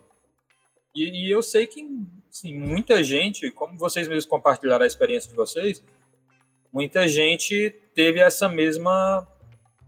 [0.95, 1.85] E, e eu sei que
[2.31, 5.83] assim, muita gente, como vocês mesmos compartilharam a experiência de vocês,
[6.71, 9.27] muita gente teve essa mesma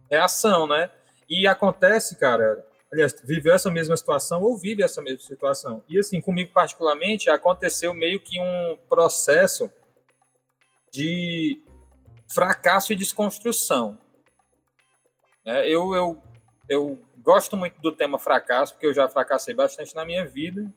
[0.10, 0.90] reação, né?
[1.30, 5.84] E acontece, cara, aliás, viveu essa mesma situação ou vive essa mesma situação.
[5.90, 9.70] E assim, comigo particularmente, aconteceu meio que um processo
[10.92, 11.62] de
[12.34, 13.98] fracasso e desconstrução.
[15.46, 16.24] É, eu, eu,
[16.68, 20.72] eu gosto muito do tema fracasso, porque eu já fracassei bastante na minha vida.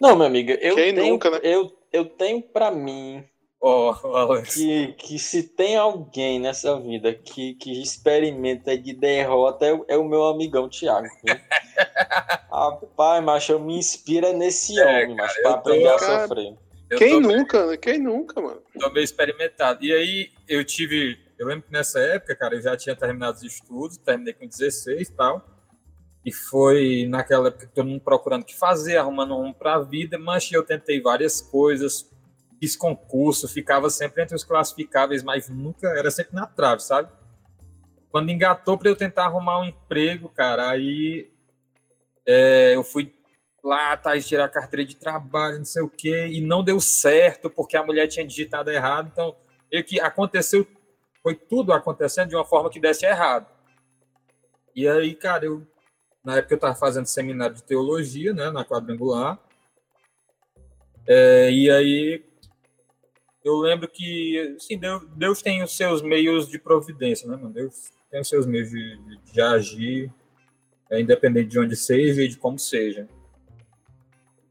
[0.00, 1.40] Não, minha amiga, eu Quem tenho, nunca, né?
[1.42, 3.26] eu, eu tenho para mim
[3.66, 9.96] oh, que, que se tem alguém nessa vida que, que experimenta de derrota é, é
[9.96, 11.08] o meu amigão Thiago.
[12.50, 15.94] Rapaz, macho, eu me inspira nesse é, homem, cara, mas pra aprender tô...
[15.94, 16.56] a sofrer.
[16.88, 17.76] Eu Quem nunca, né?
[17.76, 18.62] Quem nunca, mano?
[18.78, 19.84] Tô meio experimentado.
[19.84, 21.18] E aí eu tive.
[21.36, 25.08] Eu lembro que nessa época, cara, eu já tinha terminado os estudos, terminei com 16
[25.08, 25.44] e tal.
[26.24, 29.82] E foi naquela época que todo mundo procurando o que fazer, arrumando um para a
[29.82, 32.10] vida, mas eu tentei várias coisas,
[32.60, 37.10] fiz concurso, ficava sempre entre os classificáveis, mas nunca, era sempre na trave, sabe?
[38.10, 41.30] Quando engatou para eu tentar arrumar um emprego, cara, aí
[42.26, 43.14] é, eu fui
[43.62, 47.76] lá, tá, tirar carteira de trabalho, não sei o quê, e não deu certo porque
[47.76, 49.10] a mulher tinha digitado errado.
[49.12, 49.36] Então,
[49.72, 50.66] o que aconteceu,
[51.22, 53.46] foi tudo acontecendo de uma forma que desse errado.
[54.74, 55.66] E aí, cara, eu,
[56.24, 59.38] na época eu estava fazendo seminário de teologia, né, na quadrangular,
[61.06, 62.24] é, e aí
[63.46, 67.54] eu lembro que, assim, Deus, Deus, tem os seus meios de providência, né, mano?
[67.54, 70.12] Deus tem os seus meios de, de, de agir,
[70.90, 73.08] é, independente de onde seja e de como seja.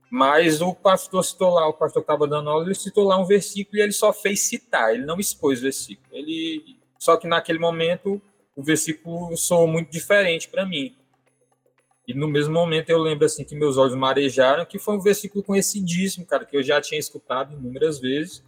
[0.10, 3.25] Mas o pastor citou lá, o pastor que estava dando aula, ele citou lá um
[3.25, 6.08] versículo e ele só fez citar, ele não expôs o versículo.
[6.15, 8.21] Ele, só que naquele momento
[8.55, 10.95] o versículo soou muito diferente para mim.
[12.08, 15.43] E no mesmo momento eu lembro assim que meus olhos marejaram, que foi um versículo
[15.43, 18.41] conhecidíssimo, cara, que eu já tinha escutado inúmeras vezes.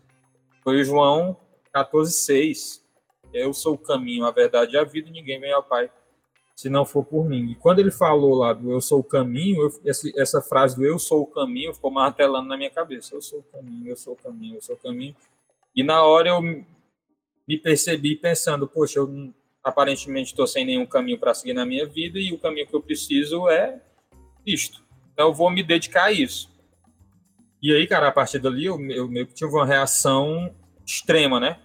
[0.68, 1.38] Foi o João
[1.74, 2.84] 14:6.
[3.34, 5.90] Eu sou o caminho, a verdade e a vida, ninguém vem ao Pai
[6.58, 7.52] se não for por mim.
[7.52, 10.86] E quando ele falou lá do eu sou o caminho, eu, essa, essa, frase do
[10.86, 13.16] eu sou o caminho ficou martelando na minha cabeça.
[13.16, 15.16] Eu sou o caminho, eu sou o caminho, eu sou o caminho.
[15.74, 21.34] E na hora eu me percebi pensando, poxa, eu aparentemente estou sem nenhum caminho para
[21.34, 23.82] seguir na minha vida e o caminho que eu preciso é
[24.46, 24.84] isto.
[25.14, 26.52] Então eu vou me dedicar a isso.
[27.62, 30.54] E aí, cara, a partir dali eu, eu meio que tive uma reação
[30.88, 31.60] extrema, né?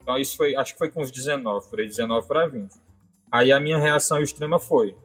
[0.00, 2.72] Então isso foi, acho que foi com os 19, por aí 19 para 20
[3.30, 4.96] Aí a minha reação extrema foi,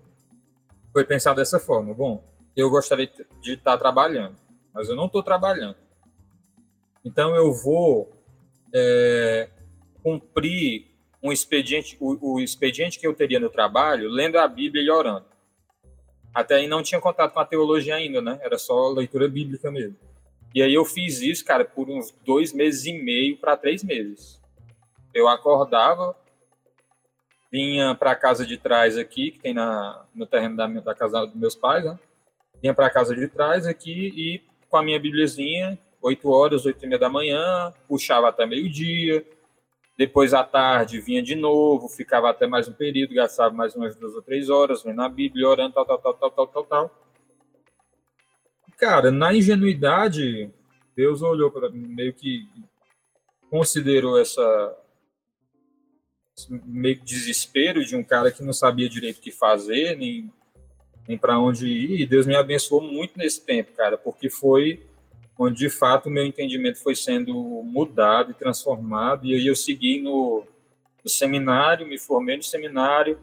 [0.91, 2.23] foi pensar dessa forma, bom,
[2.55, 4.35] eu gostaria de estar trabalhando,
[4.73, 5.75] mas eu não estou trabalhando.
[7.03, 8.11] Então eu vou
[8.73, 9.49] é,
[10.01, 10.87] cumprir
[11.21, 15.25] um expediente, o, o, expediente que eu teria no trabalho, lendo a Bíblia e orando.
[16.33, 18.39] Até aí não tinha contato com a teologia ainda, né?
[18.41, 19.97] Era só leitura bíblica mesmo.
[20.55, 24.41] E aí eu fiz isso, cara, por uns dois meses e meio para três meses.
[25.13, 26.15] Eu acordava,
[27.51, 31.25] vinha para a casa de trás aqui, que tem na, no terreno da, da casa
[31.25, 31.99] dos meus pais, né?
[32.61, 36.85] Vinha para a casa de trás aqui e com a minha bibliazinha, 8 horas, 8
[36.85, 39.25] e meia da manhã, puxava até meio-dia,
[39.97, 44.15] depois à tarde vinha de novo, ficava até mais um período, gastava mais umas duas
[44.15, 47.04] ou três horas, vendo a Bíblia, orando, tal, tal, tal, tal, tal, tal, tal.
[48.77, 50.51] Cara, na ingenuidade,
[50.95, 52.47] Deus olhou para mim, meio que
[53.49, 54.77] considerou essa,
[56.49, 60.31] meio que desespero de um cara que não sabia direito o que fazer, nem,
[61.07, 62.01] nem para onde ir.
[62.01, 64.85] E Deus me abençoou muito nesse tempo, cara, porque foi
[65.37, 69.25] onde de fato o meu entendimento foi sendo mudado e transformado.
[69.25, 70.45] E aí eu segui no,
[71.03, 73.19] no seminário, me formei no seminário.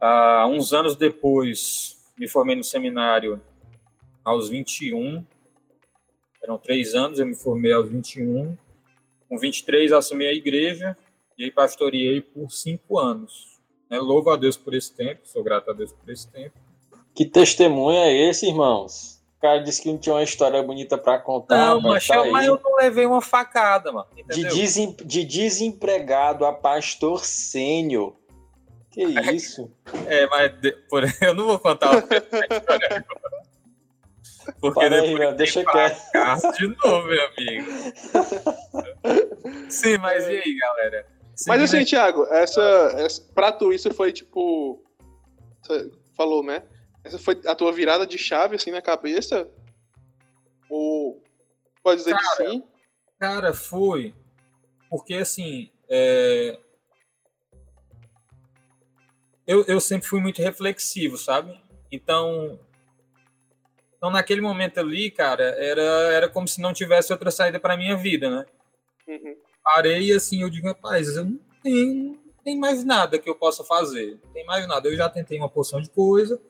[0.00, 3.40] Há uns anos depois, me formei no seminário
[4.24, 5.24] aos 21.
[6.42, 8.56] Eram três anos, eu me formei aos 21.
[9.28, 10.96] Com 23, assumi a igreja
[11.38, 13.60] e aí pastoreei por cinco anos.
[13.88, 13.98] Né?
[13.98, 16.54] Louvo a Deus por esse tempo, sou grato a Deus por esse tempo.
[17.14, 19.22] Que testemunho é esse, irmãos?
[19.36, 21.56] O cara disse que não tinha uma história bonita para contar.
[21.56, 24.06] Não, mas, tá mas eu não levei uma facada, mano.
[24.30, 28.14] De, desem, de, desempregado a pastor sênior.
[28.90, 29.02] Que
[29.34, 29.70] isso?
[30.06, 32.02] É, mas de, por, eu não vou contar o
[34.60, 36.52] Porque depois aí, deixa quieto.
[36.58, 37.70] de novo, meu amigo.
[39.70, 41.06] Sim, mas e aí, galera?
[41.46, 44.82] mas assim, Thiago, essa, essa, pra tu isso foi tipo.
[45.62, 46.62] Você falou, né?
[47.04, 49.48] Essa foi a tua virada de chave assim na cabeça?
[50.68, 51.22] Ou
[51.82, 52.64] pode dizer cara, que sim?
[53.18, 54.14] Cara, foi.
[54.88, 55.70] Porque assim.
[55.88, 56.58] É...
[59.46, 61.60] Eu, eu sempre fui muito reflexivo, sabe?
[61.90, 62.58] Então,
[64.02, 67.96] então, naquele momento ali, cara, era, era como se não tivesse outra saída para minha
[67.96, 68.46] vida, né?
[69.06, 69.36] Uhum.
[69.62, 73.34] Parei e assim, eu digo, rapaz, eu não tenho, não tem mais nada que eu
[73.36, 74.18] possa fazer.
[74.24, 74.88] Não tem mais nada.
[74.88, 76.42] Eu já tentei uma porção de coisa,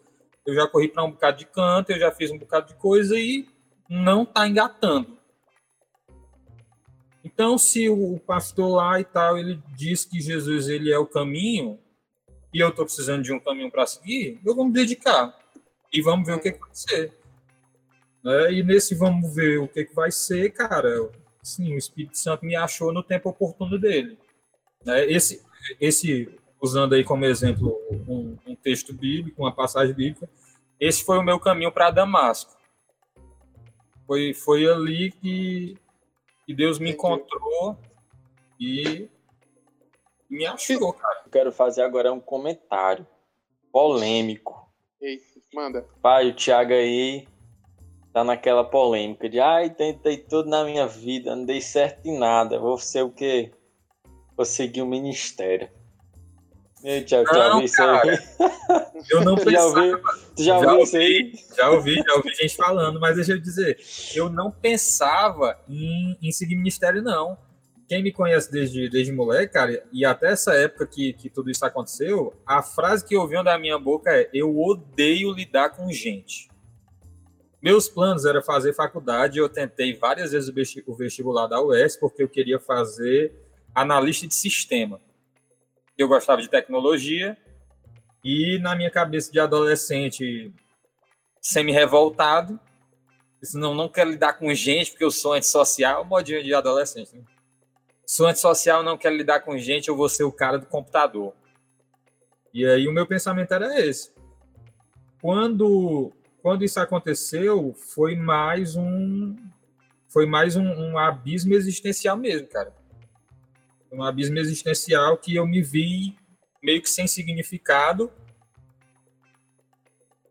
[0.46, 3.18] eu já corri para um bocado de canto, eu já fiz um bocado de coisa
[3.18, 3.46] e
[3.86, 5.18] não tá engatando.
[7.22, 11.78] Então, se o pastor lá e tal, ele diz que Jesus ele é o caminho,
[12.50, 15.38] e eu estou precisando de um caminho para seguir, eu vou me dedicar.
[15.92, 17.21] E vamos ver o que, vai ser.
[18.22, 18.52] Né?
[18.52, 21.10] E nesse vamos ver o que, que vai ser, cara.
[21.42, 24.18] Sim, o Espírito Santo me achou no tempo oportuno dele.
[24.84, 25.04] Né?
[25.10, 25.44] Esse,
[25.80, 27.76] esse, usando aí como exemplo
[28.08, 30.28] um, um texto bíblico, uma passagem bíblica,
[30.78, 32.56] esse foi o meu caminho para Damasco.
[34.06, 35.76] Foi, foi ali que,
[36.44, 37.78] que Deus me encontrou
[38.58, 39.08] e
[40.28, 41.22] me achou, cara.
[41.24, 43.06] Eu quero fazer agora um comentário
[43.72, 44.70] polêmico.
[45.00, 45.20] Ei,
[45.52, 45.86] manda.
[46.00, 47.26] Pai, o Thiago aí
[48.12, 52.58] tá naquela polêmica de ai, tentei tudo na minha vida, não dei certo em nada,
[52.58, 53.50] vou ser o quê?
[54.36, 55.68] Vou seguir o ministério.
[56.84, 58.18] E Tiago, já ouviu isso aí?
[59.08, 60.00] Eu não pensava.
[60.36, 61.32] Já ouviu, já, aí?
[61.56, 63.78] Já ouvi, já ouvi gente falando, mas deixa eu dizer,
[64.14, 67.38] eu não pensava em, em seguir ministério, não.
[67.88, 71.64] Quem me conhece desde, desde moleque, cara, e até essa época que, que tudo isso
[71.64, 76.51] aconteceu, a frase que ouviam da minha boca é: Eu odeio lidar com gente.
[77.62, 80.52] Meus planos era fazer faculdade, eu tentei várias vezes
[80.84, 83.32] o vestibular da UES, porque eu queria fazer
[83.72, 85.00] analista de sistema.
[85.96, 87.38] Eu gostava de tecnologia,
[88.24, 90.52] e na minha cabeça de adolescente,
[91.40, 92.58] semi-revoltado,
[93.54, 97.14] não, não quero lidar com gente, porque eu sou antissocial, modinho de adolescente.
[97.14, 97.22] Né?
[98.04, 101.32] Sou antissocial, não quero lidar com gente, eu vou ser o cara do computador.
[102.52, 104.12] E aí o meu pensamento era esse.
[105.20, 109.36] Quando quando isso aconteceu, foi mais um
[110.08, 112.74] foi mais um, um abismo existencial mesmo, cara.
[113.90, 116.18] Um abismo existencial que eu me vi
[116.62, 118.12] meio que sem significado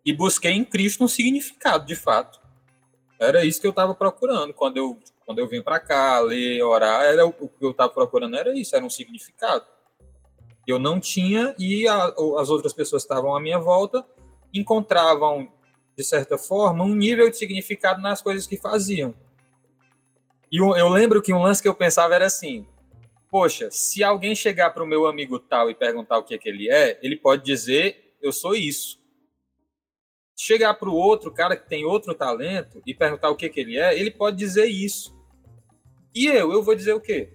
[0.06, 2.40] e busquei em Cristo um significado, de fato.
[3.20, 7.04] Era isso que eu estava procurando quando eu quando eu vim para cá, ler, orar,
[7.04, 9.66] era o que eu estava procurando era isso, era um significado.
[10.68, 14.06] Eu não tinha e a, as outras pessoas estavam à minha volta
[14.54, 15.50] encontravam
[15.96, 19.14] de certa forma, um nível de significado nas coisas que faziam.
[20.52, 22.66] E eu lembro que um lance que eu pensava era assim:
[23.30, 26.50] poxa, se alguém chegar para o meu amigo tal e perguntar o que, é que
[26.50, 29.00] ele é, ele pode dizer, eu sou isso.
[30.38, 33.60] Chegar para o outro cara que tem outro talento e perguntar o que, é que
[33.60, 35.16] ele é, ele pode dizer isso.
[36.14, 37.32] E eu, eu vou dizer o quê?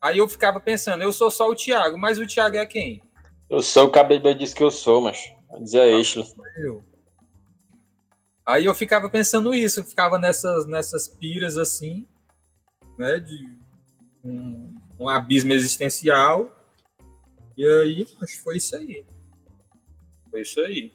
[0.00, 3.02] Aí eu ficava pensando, eu sou só o Thiago, mas o Thiago é quem?
[3.48, 6.26] Eu sou o cabelo disse que eu sou, mas dizer a Isla.
[6.56, 6.84] Eu.
[8.44, 12.06] Aí eu ficava pensando isso, eu ficava nessas, nessas piras assim,
[12.96, 13.52] né, de
[14.24, 16.52] um, um abismo existencial.
[17.56, 19.04] E aí, acho que foi isso aí.
[20.30, 20.92] Foi isso aí.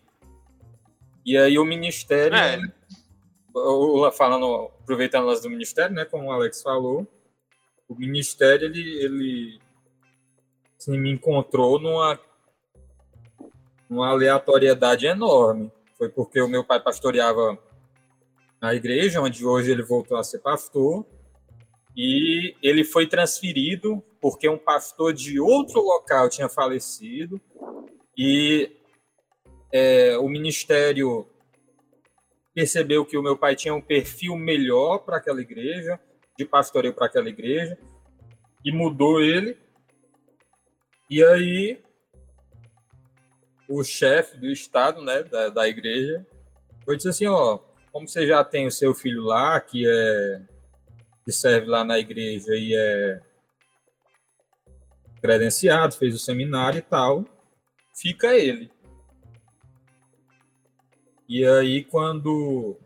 [1.26, 2.58] E aí o ministério, é.
[2.58, 2.74] né,
[4.14, 7.06] falando, aproveitando as do ministério, né, como o Alex falou,
[7.88, 9.60] o ministério ele, ele
[10.80, 12.20] assim, me encontrou numa,
[13.92, 17.60] numa aleatoriedade enorme foi porque o meu pai pastoreava
[18.62, 21.06] na igreja, onde hoje ele voltou a ser pastor,
[21.96, 27.40] e ele foi transferido porque um pastor de outro local tinha falecido,
[28.18, 28.72] e
[29.72, 31.28] é, o ministério
[32.54, 36.00] percebeu que o meu pai tinha um perfil melhor para aquela igreja,
[36.38, 37.78] de pastoreio para aquela igreja,
[38.64, 39.58] e mudou ele.
[41.10, 41.80] E aí,
[43.72, 46.26] o chefe do estado, né, da, da igreja,
[46.84, 47.60] foi disse assim, ó,
[47.92, 50.42] como você já tem o seu filho lá, que é
[51.24, 53.22] que serve lá na igreja e é
[55.22, 57.26] credenciado, fez o seminário e tal,
[57.96, 58.72] fica ele.
[61.30, 62.78] E aí, quando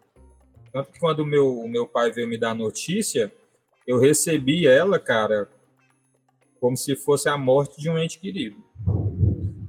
[0.75, 3.33] tanto que quando meu, o meu pai veio me dar a notícia,
[3.87, 5.49] eu recebi ela, cara,
[6.59, 8.64] como se fosse a morte de um ente querido.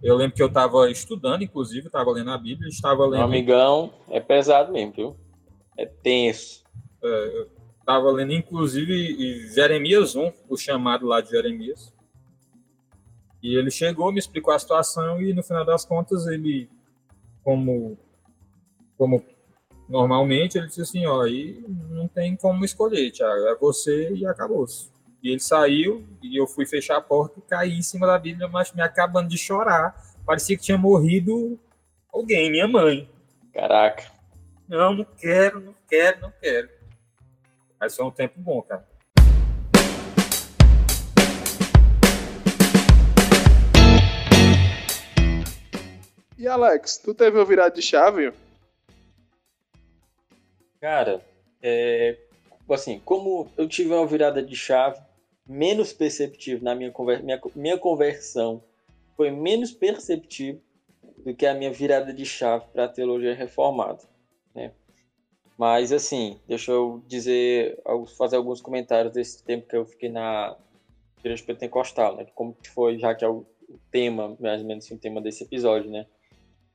[0.07, 3.25] Eu lembro que eu estava estudando, inclusive, estava lendo a Bíblia, estava lendo.
[3.25, 5.17] Amigão, é pesado mesmo, viu?
[5.77, 6.63] É tenso.
[7.03, 11.93] É, eu estava lendo, inclusive, Jeremias 1, o chamado lá de Jeremias.
[13.43, 16.71] E ele chegou, me explicou a situação e, no final das contas, ele,
[17.43, 17.99] como,
[18.97, 19.25] como
[19.89, 24.91] Normalmente ele disse assim, ó, aí não tem como escolher, Thiago, é você e acabou-se.
[25.23, 28.49] E ele saiu e eu fui fechar a porta e caí em cima da Bíblia,
[28.49, 29.95] mas me acabando de chorar.
[30.25, 31.59] Parecia que tinha morrido
[32.13, 33.09] alguém, minha mãe.
[33.53, 34.05] Caraca.
[34.69, 36.69] Não, não quero, não quero, não quero.
[37.79, 38.87] Mas foi um tempo bom, cara.
[46.39, 48.33] E Alex, tu teve o virado de chave?
[50.81, 51.21] Cara,
[51.63, 52.19] é,
[52.71, 55.06] assim, como eu tive uma virada de chave
[55.47, 58.63] menos perceptível na minha, conver minha, minha conversão,
[59.17, 60.61] foi menos perceptível
[61.25, 64.03] do que a minha virada de chave para a teologia reformada,
[64.55, 64.73] né?
[65.57, 67.81] Mas assim, deixa eu dizer,
[68.19, 70.57] fazer alguns comentários desse tempo que eu fiquei na
[71.19, 72.27] igreja pentecostal, né?
[72.35, 73.47] Como que foi, já que é o
[73.91, 76.07] tema, mais ou menos assim, o tema desse episódio, né?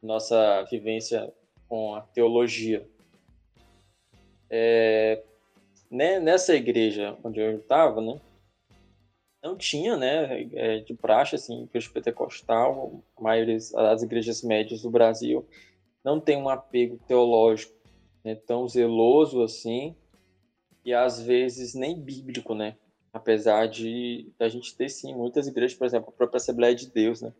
[0.01, 1.31] Nossa vivência
[1.69, 2.85] com a teologia.
[4.49, 5.23] É,
[5.89, 8.19] né, nessa igreja onde eu estava, né,
[9.41, 14.89] não tinha, né, é, de praxe, assim, igreja pentecostal, a maioria das igrejas médias do
[14.89, 15.47] Brasil
[16.03, 17.73] não tem um apego teológico
[18.23, 19.95] né, tão zeloso assim,
[20.85, 22.77] e às vezes nem bíblico, né,
[23.11, 27.21] apesar de a gente ter, sim, muitas igrejas, por exemplo, a própria Assembleia de Deus,
[27.21, 27.33] né,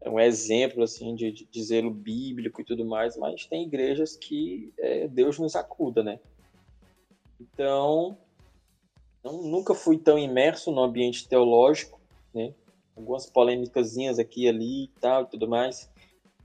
[0.00, 4.72] é um exemplo, assim, de, de zelo bíblico e tudo mais, mas tem igrejas que
[4.78, 6.18] é, Deus nos acuda, né,
[7.40, 8.18] então,
[9.22, 12.00] não, nunca fui tão imerso no ambiente teológico,
[12.34, 12.52] né?
[12.96, 15.88] Algumas polêmicas aqui e ali e tal e tudo mais.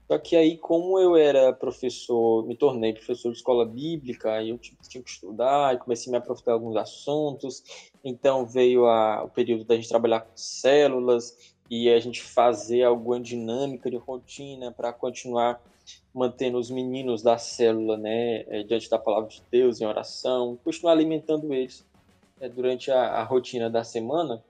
[0.07, 4.57] Só que aí, como eu era professor, me tornei professor de escola bíblica, aí eu
[4.57, 7.63] tinha que estudar, comecei a me aprofundar em alguns assuntos.
[8.03, 13.19] Então veio a, o período da gente trabalhar com células e a gente fazer alguma
[13.19, 15.61] dinâmica de rotina para continuar
[16.13, 20.91] mantendo os meninos da célula, né, é, diante da palavra de Deus, em oração, continuar
[20.91, 21.83] alimentando eles
[22.39, 24.43] é, durante a, a, rotina da semana,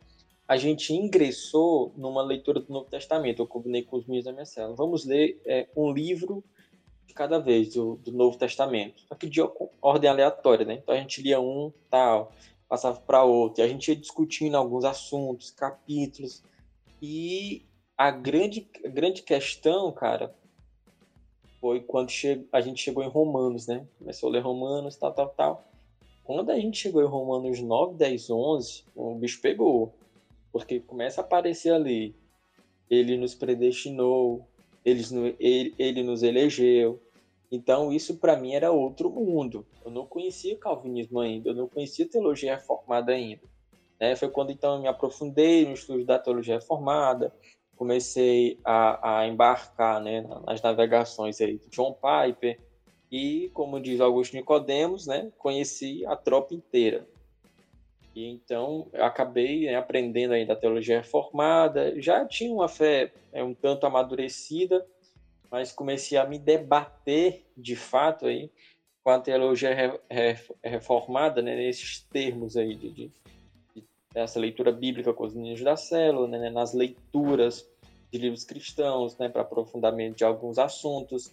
[0.48, 3.42] a gente ingressou numa leitura do Novo Testamento.
[3.42, 4.76] Eu combinei com os meninos da minha célula.
[4.76, 6.44] Vamos ler é, um livro
[7.08, 9.42] de cada vez do, do, Novo Testamento, só que de
[9.82, 10.76] ordem aleatória, né?
[10.76, 12.32] Então a gente lia um, tal,
[12.68, 16.44] passava para outro, e a gente ia discutindo alguns assuntos, capítulos,
[17.02, 17.66] e
[17.98, 20.34] a grande, a grande questão, cara,
[21.60, 22.10] foi quando
[22.52, 23.86] a gente chegou em Romanos, né?
[24.00, 25.73] Começou a ler Romanos, tal, tal, tal.
[26.24, 29.94] Quando a gente chegou em Romanos 9, 10, 11, o bicho pegou.
[30.52, 32.16] Porque começa a aparecer ali.
[32.90, 34.48] Ele nos predestinou,
[34.86, 37.02] ele, ele, ele nos elegeu.
[37.52, 39.66] Então, isso para mim era outro mundo.
[39.84, 43.42] Eu não conhecia calvinismo ainda, eu não conhecia teologia reformada ainda.
[44.00, 44.16] Né?
[44.16, 47.34] Foi quando então eu me aprofundei no estudo da teologia reformada,
[47.76, 52.60] comecei a, a embarcar né, nas navegações aí do John Piper
[53.14, 57.08] e, como diz Augusto Nicodemos, né, conheci a tropa inteira.
[58.16, 63.54] E então acabei né, aprendendo ainda a teologia reformada, já tinha uma fé é, um
[63.54, 64.84] tanto amadurecida,
[65.52, 68.50] mas comecei a me debater de fato aí
[69.04, 73.12] com a teologia re, re, reformada, né, nesses termos aí de, de
[74.16, 77.70] essa leitura bíblica com os meninos da célula, né, nas leituras
[78.12, 81.32] de livros cristãos, né, para aprofundamento de alguns assuntos.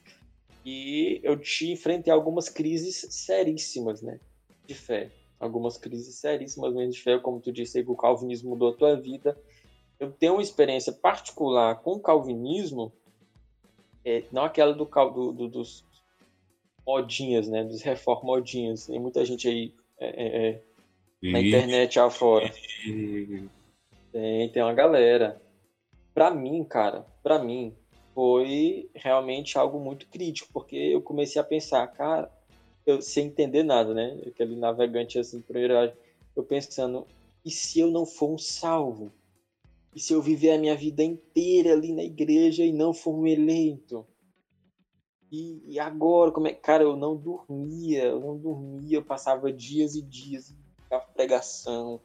[0.65, 4.21] E eu te enfrentei algumas crises seríssimas, né,
[4.67, 5.11] de fé.
[5.39, 8.77] Algumas crises seríssimas mesmo de fé, como tu disse aí, que o calvinismo mudou a
[8.77, 9.39] tua vida.
[9.99, 12.93] Eu tenho uma experiência particular com o calvinismo,
[14.05, 15.85] é, não aquela do, do, do, dos
[16.87, 18.87] modinhas, né, dos reformodinhas.
[18.87, 20.63] Tem muita gente aí é, é, é
[21.23, 22.51] na internet afora.
[24.13, 25.41] Tem, tem uma galera.
[26.13, 27.75] Pra mim, cara, pra mim,
[28.21, 32.31] foi realmente algo muito crítico, porque eu comecei a pensar, cara,
[32.85, 34.21] eu sem entender nada, né?
[34.27, 35.91] Aquele navegante assim, primeiro,
[36.37, 37.07] eu pensando,
[37.43, 39.11] e se eu não for um salvo?
[39.95, 43.27] E se eu viver a minha vida inteira ali na igreja e não for um
[43.27, 44.07] eleito?
[45.33, 49.95] E, e agora, como é Cara, eu não dormia, eu não dormia, eu passava dias
[49.95, 50.55] e dias
[51.15, 51.99] pregação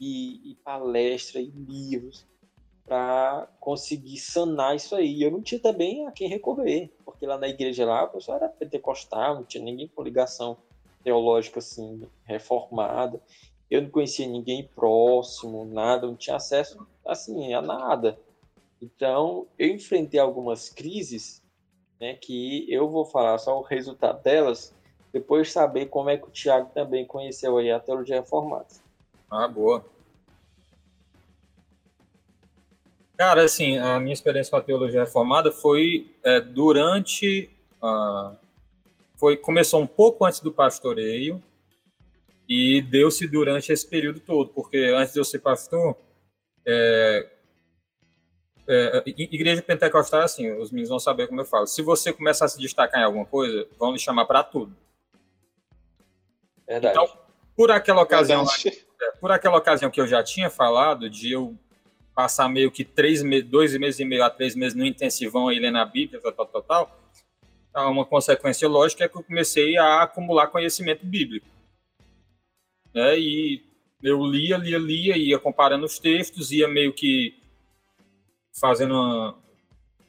[0.00, 2.26] e, e palestra e livros
[2.90, 5.22] para conseguir sanar isso aí.
[5.22, 8.48] Eu não tinha também a quem recorrer, porque lá na igreja lá, o pessoal era
[8.48, 10.56] pentecostal, não tinha ninguém com ligação
[11.04, 13.22] teológica assim reformada.
[13.70, 18.18] Eu não conhecia ninguém próximo, nada, não tinha acesso assim a nada.
[18.82, 21.40] Então, eu enfrentei algumas crises,
[22.00, 24.74] né, que eu vou falar só o resultado delas,
[25.12, 28.66] depois de saber como é que o Tiago também conheceu aí a teologia reformada.
[29.30, 29.84] Ah, boa.
[33.20, 37.50] Cara, assim, a minha experiência com a teologia reformada foi é, durante.
[39.14, 41.42] Foi, começou um pouco antes do pastoreio
[42.48, 45.98] e deu-se durante esse período todo, porque antes de eu ser pastor,
[46.64, 47.28] é,
[48.66, 51.66] é, igreja pentecostal é assim, os meninos vão saber como eu falo.
[51.66, 54.74] Se você começar a se destacar em alguma coisa, vão lhe chamar para tudo.
[56.66, 56.96] Verdade.
[56.96, 57.18] Então,
[57.54, 61.54] por aquela ocasião, é, por aquela ocasião que eu já tinha falado de eu
[62.20, 65.58] passar meio que três meses, dois meses e meio a três meses no intensivão aí
[65.58, 66.62] lendo a Bíblia, tal, tal, tal,
[67.72, 71.46] tal, uma consequência lógica é que eu comecei a acumular conhecimento bíblico.
[72.92, 73.18] Né?
[73.18, 73.64] E
[74.02, 77.40] eu lia, lia, lia, ia comparando os textos, ia meio que
[78.60, 79.38] fazendo uma,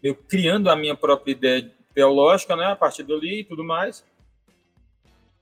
[0.04, 4.06] meio criando a minha própria ideia teológica, né, a partir dali e tudo mais.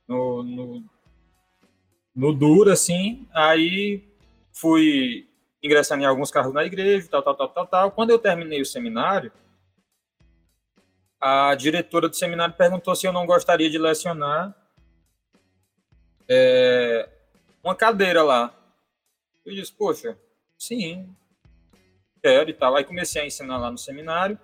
[0.07, 0.83] No, no,
[2.15, 4.03] no duro, assim, aí
[4.53, 5.28] fui
[5.61, 7.91] ingressando em alguns carros na igreja, tal, tal, tal, tal, tal.
[7.91, 9.31] Quando eu terminei o seminário,
[11.19, 14.55] a diretora do seminário perguntou se eu não gostaria de lecionar
[16.29, 17.09] é,
[17.63, 18.53] uma cadeira lá.
[19.45, 20.17] Eu disse, poxa,
[20.57, 21.13] sim,
[22.23, 22.75] quero e tal.
[22.75, 24.39] Aí comecei a ensinar lá no seminário,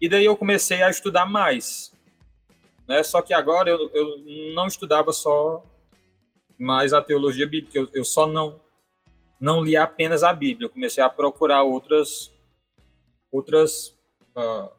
[0.00, 1.92] e daí eu comecei a estudar mais.
[2.88, 3.02] Né?
[3.02, 4.18] Só que agora eu, eu
[4.54, 5.62] não estudava só
[6.58, 8.60] mais a teologia bíblica, eu, eu só não
[9.44, 12.32] não li apenas a Bíblia, eu comecei a procurar outras
[13.30, 13.94] outras
[14.34, 14.70] uh,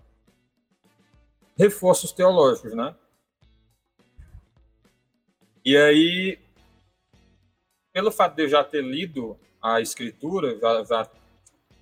[1.55, 2.95] reforços teológicos, né?
[5.63, 6.39] E aí,
[7.93, 11.11] pelo fato de eu já ter lido a Escritura, já, já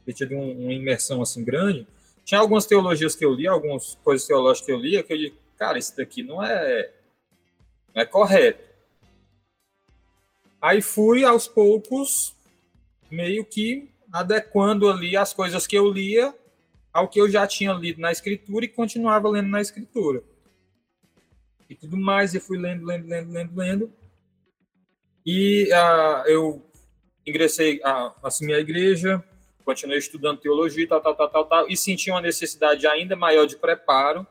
[0.06, 1.88] ter tido um, uma imersão assim grande,
[2.26, 5.38] tinha algumas teologias que eu li, algumas coisas teológicas que eu lia, que eu disse,
[5.58, 6.92] cara, isso daqui não é,
[7.96, 8.62] não é correto.
[10.62, 12.36] Aí fui aos poucos
[13.14, 16.34] meio que adequando ali as coisas que eu lia
[16.92, 20.24] ao que eu já tinha lido na escritura e continuava lendo na escritura.
[21.70, 23.94] E tudo mais, e fui lendo, lendo, lendo, lendo, lendo.
[25.26, 26.64] E uh, eu
[27.26, 29.24] ingressei, uh, assumi a igreja,
[29.66, 33.58] continuei estudando teologia, tal, tal, tal, tal, tal, e senti uma necessidade ainda maior de
[33.58, 34.28] preparo,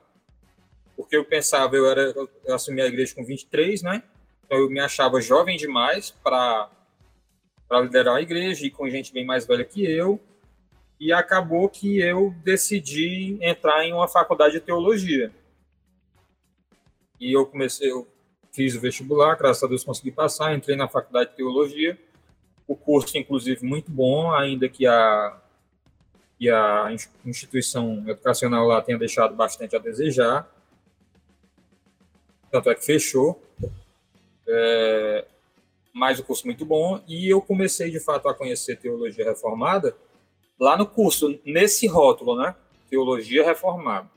[0.97, 2.03] porque eu pensava, eu era,
[2.45, 4.03] eu assumi a igreja com 23, né?
[4.45, 6.71] Então eu me achava jovem demais para
[7.73, 10.21] para liderar a igreja e com gente bem mais velha que eu.
[11.01, 15.33] E acabou que eu decidi entrar em uma faculdade de teologia.
[17.19, 18.07] E eu comecei, eu
[18.53, 21.99] fiz o vestibular, graças a Deus consegui passar, entrei na faculdade de teologia.
[22.69, 25.41] O curso, inclusive, muito bom, ainda que a,
[26.39, 26.95] que a
[27.25, 30.47] instituição educacional lá tenha deixado bastante a desejar.
[32.51, 33.43] Tanto é que fechou.
[34.47, 35.25] É,
[35.93, 39.97] mas o curso muito bom, e eu comecei de fato a conhecer teologia reformada
[40.59, 42.55] lá no curso, nesse rótulo, né?
[42.89, 44.11] Teologia reformada.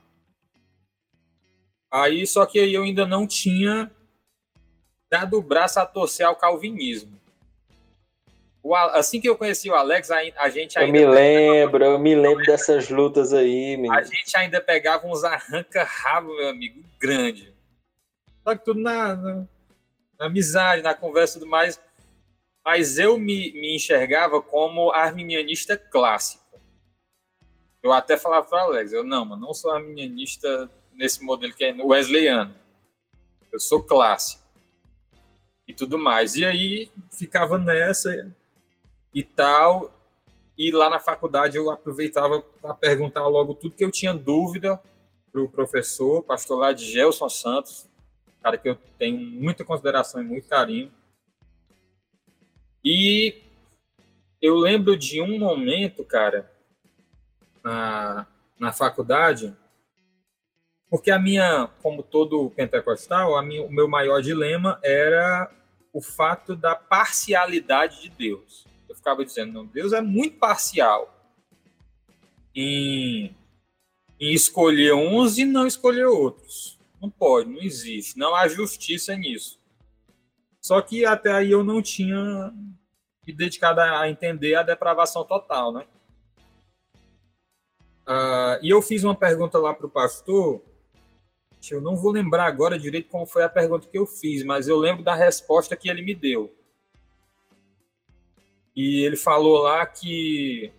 [1.90, 3.90] Aí, só que aí eu ainda não tinha
[5.10, 7.16] dado o braço a torcer ao calvinismo.
[8.62, 10.98] O, assim que eu conheci o Alex, a, a gente ainda.
[10.98, 13.94] Eu me lembro, eu me lembro dessas lutas aí, menino.
[13.94, 17.54] A gente ainda pegava uns arranca-rabo, meu amigo, grande.
[18.42, 19.46] Só que tudo na, na
[20.18, 21.80] na amizade, na conversa e tudo mais.
[22.64, 26.44] Mas eu me, me enxergava como arminianista clássico.
[27.82, 31.72] Eu até falava para Alex, eu não, mas não sou arminianista nesse modelo que é
[31.72, 32.54] wesleyano.
[33.52, 34.42] Eu sou clássico.
[35.68, 36.34] E tudo mais.
[36.34, 38.32] E aí ficava nessa
[39.14, 39.92] e tal.
[40.58, 44.80] E lá na faculdade eu aproveitava para perguntar logo tudo que eu tinha dúvida
[45.30, 47.86] para o professor, pastor lá de Gelson Santos,
[48.46, 50.92] cara que eu tenho muita consideração e muito carinho.
[52.84, 53.42] E
[54.40, 56.48] eu lembro de um momento, cara,
[57.64, 58.24] na,
[58.56, 59.52] na faculdade,
[60.88, 65.50] porque a minha, como todo pentecostal, a minha, o meu maior dilema era
[65.92, 68.64] o fato da parcialidade de Deus.
[68.88, 71.12] Eu ficava dizendo, não, Deus é muito parcial.
[72.54, 73.34] em,
[74.20, 76.75] em escolher uns e não escolher outros.
[77.06, 78.18] Não pode, não existe.
[78.18, 79.60] Não há justiça nisso.
[80.60, 82.52] Só que até aí eu não tinha
[83.24, 85.86] me dedicado a entender a depravação total, né?
[88.08, 90.60] Uh, e eu fiz uma pergunta lá para o pastor.
[91.70, 94.76] Eu não vou lembrar agora direito como foi a pergunta que eu fiz, mas eu
[94.76, 96.52] lembro da resposta que ele me deu.
[98.74, 100.72] E ele falou lá que.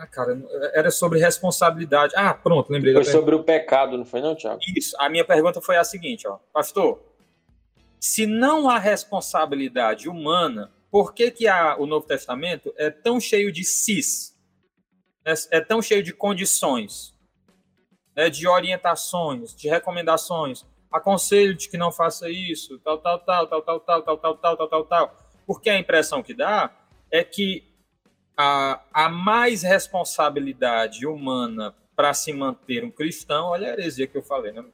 [0.00, 0.40] Ah, cara,
[0.74, 2.14] era sobre responsabilidade.
[2.16, 2.94] Ah, pronto, lembrei.
[2.94, 4.60] Foi sobre o pecado, não foi, não, Tiago?
[4.76, 4.96] Isso.
[4.98, 6.38] A minha pergunta foi a seguinte, ó.
[6.52, 7.02] Pastor,
[7.98, 13.52] se não há responsabilidade humana, por que, que a, o Novo Testamento é tão cheio
[13.52, 14.30] de cis?
[15.24, 17.14] é, é tão cheio de condições,
[18.16, 20.64] né, de orientações, de recomendações.
[20.90, 24.68] Aconselho-te que não faça isso, tal, tal, tal, tal, tal, tal, tal, tal, tal, tal,
[24.68, 25.16] tal, tal.
[25.46, 26.70] Porque a impressão que dá
[27.10, 27.64] é que
[28.40, 34.22] a, a mais responsabilidade humana para se manter um cristão, olha a heresia que eu
[34.22, 34.64] falei, né?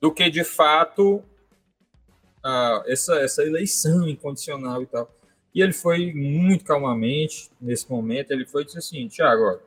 [0.00, 1.22] Do que de fato
[2.86, 5.08] essa, essa eleição incondicional e tal.
[5.54, 9.60] E ele foi muito calmamente, nesse momento, ele foi e disse assim, Tiago,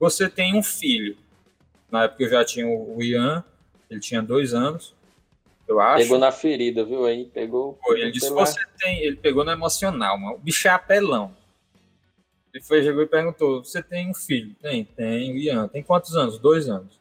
[0.00, 1.18] você tem um filho.
[1.90, 3.44] Na época eu já tinha o Ian,
[3.90, 4.94] ele tinha dois anos,
[5.68, 6.02] eu acho.
[6.02, 7.26] Pegou na ferida, viu aí?
[7.26, 7.78] Pegou.
[7.84, 9.00] Foi, ele disse, você tem.
[9.00, 10.36] Ele pegou no emocional, mano.
[10.36, 11.41] O bicho é apelão.
[12.52, 14.54] Ele foi, chegou e perguntou: Você tem um filho?
[14.60, 15.68] Tem, tem, Ian.
[15.68, 16.38] Tem quantos anos?
[16.38, 17.00] Dois anos.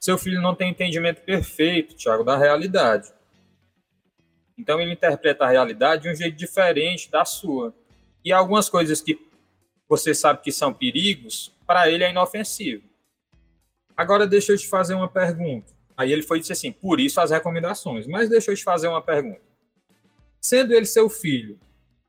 [0.00, 3.12] Seu filho não tem entendimento perfeito, Tiago, da realidade.
[4.56, 7.74] Então ele interpreta a realidade de um jeito diferente da sua.
[8.24, 9.18] E algumas coisas que
[9.88, 12.84] você sabe que são perigos, para ele é inofensivo.
[13.96, 15.72] Agora deixa eu te fazer uma pergunta.
[15.96, 18.06] Aí ele foi disse assim: por isso as recomendações.
[18.06, 19.42] Mas deixa eu te fazer uma pergunta.
[20.40, 21.58] Sendo ele seu filho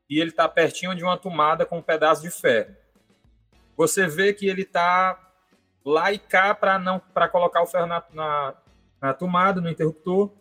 [0.10, 2.76] e ele está pertinho de uma tomada com um pedaço de ferro,
[3.76, 5.20] você vê que ele está
[5.86, 8.56] lá e cá para não para colocar o ferro na, na,
[9.02, 10.32] na tomada, no interruptor,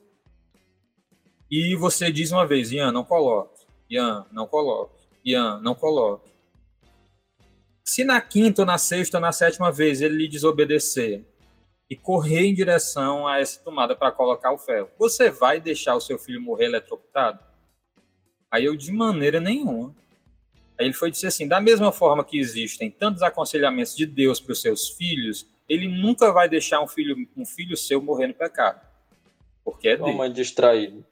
[1.50, 3.64] e você diz uma vez, Ian, não coloque.
[3.88, 5.06] Ian, não coloque.
[5.24, 6.30] Ian, não coloque.
[7.84, 11.24] Se na quinta, na sexta, na sétima vez ele lhe desobedecer
[11.88, 16.00] e correr em direção a essa tomada para colocar o ferro, você vai deixar o
[16.00, 17.38] seu filho morrer eletrocutado?
[18.57, 19.94] Aí eu, de maneira nenhuma.
[20.78, 24.52] Aí ele foi dizer assim: da mesma forma que existem tantos aconselhamentos de Deus para
[24.52, 28.80] os seus filhos, ele nunca vai deixar um filho, um filho seu morrer no pecado.
[29.62, 31.04] Porque é Como é distraído.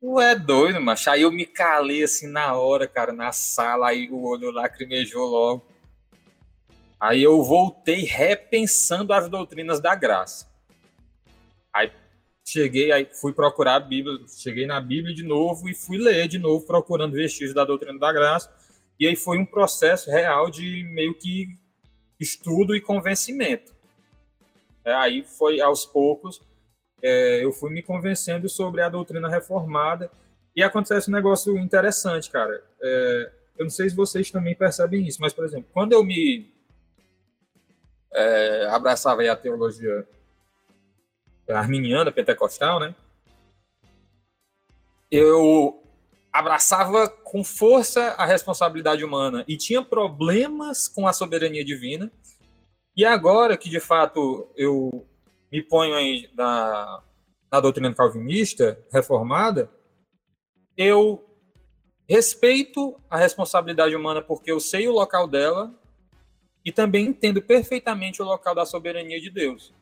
[0.00, 1.10] Tu é doido, macho.
[1.10, 5.66] Aí eu me calei assim na hora, cara, na sala, aí o olho lacrimejou logo.
[7.00, 10.48] Aí eu voltei repensando as doutrinas da graça.
[11.72, 11.90] Aí
[12.44, 16.38] cheguei, aí fui procurar a Bíblia, cheguei na Bíblia de novo e fui ler de
[16.38, 18.52] novo, procurando vestígios da doutrina da graça.
[19.00, 21.48] E aí foi um processo real de meio que
[22.20, 23.72] estudo e convencimento.
[24.84, 26.40] É, aí foi aos poucos
[27.04, 30.10] é, eu fui me convencendo sobre a doutrina reformada
[30.56, 32.64] e acontece um negócio interessante, cara.
[32.80, 36.50] É, eu não sei se vocês também percebem isso, mas, por exemplo, quando eu me
[38.10, 40.08] é, abraçava a teologia
[41.48, 42.94] arminiana, pentecostal, né?
[45.10, 45.82] Eu
[46.32, 52.10] abraçava com força a responsabilidade humana e tinha problemas com a soberania divina.
[52.96, 55.06] E agora que de fato eu
[55.50, 57.02] me ponho aí na,
[57.50, 59.70] na doutrina calvinista reformada,
[60.76, 61.24] eu
[62.08, 65.72] respeito a responsabilidade humana porque eu sei o local dela
[66.64, 69.72] e também entendo perfeitamente o local da soberania de Deus.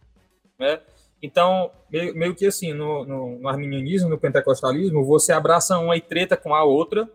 [0.58, 0.80] Né?
[1.22, 6.00] Então, meio, meio que assim, no, no, no, arminianismo, no pentecostalismo, você abraça uma e
[6.00, 7.08] treta com a outra,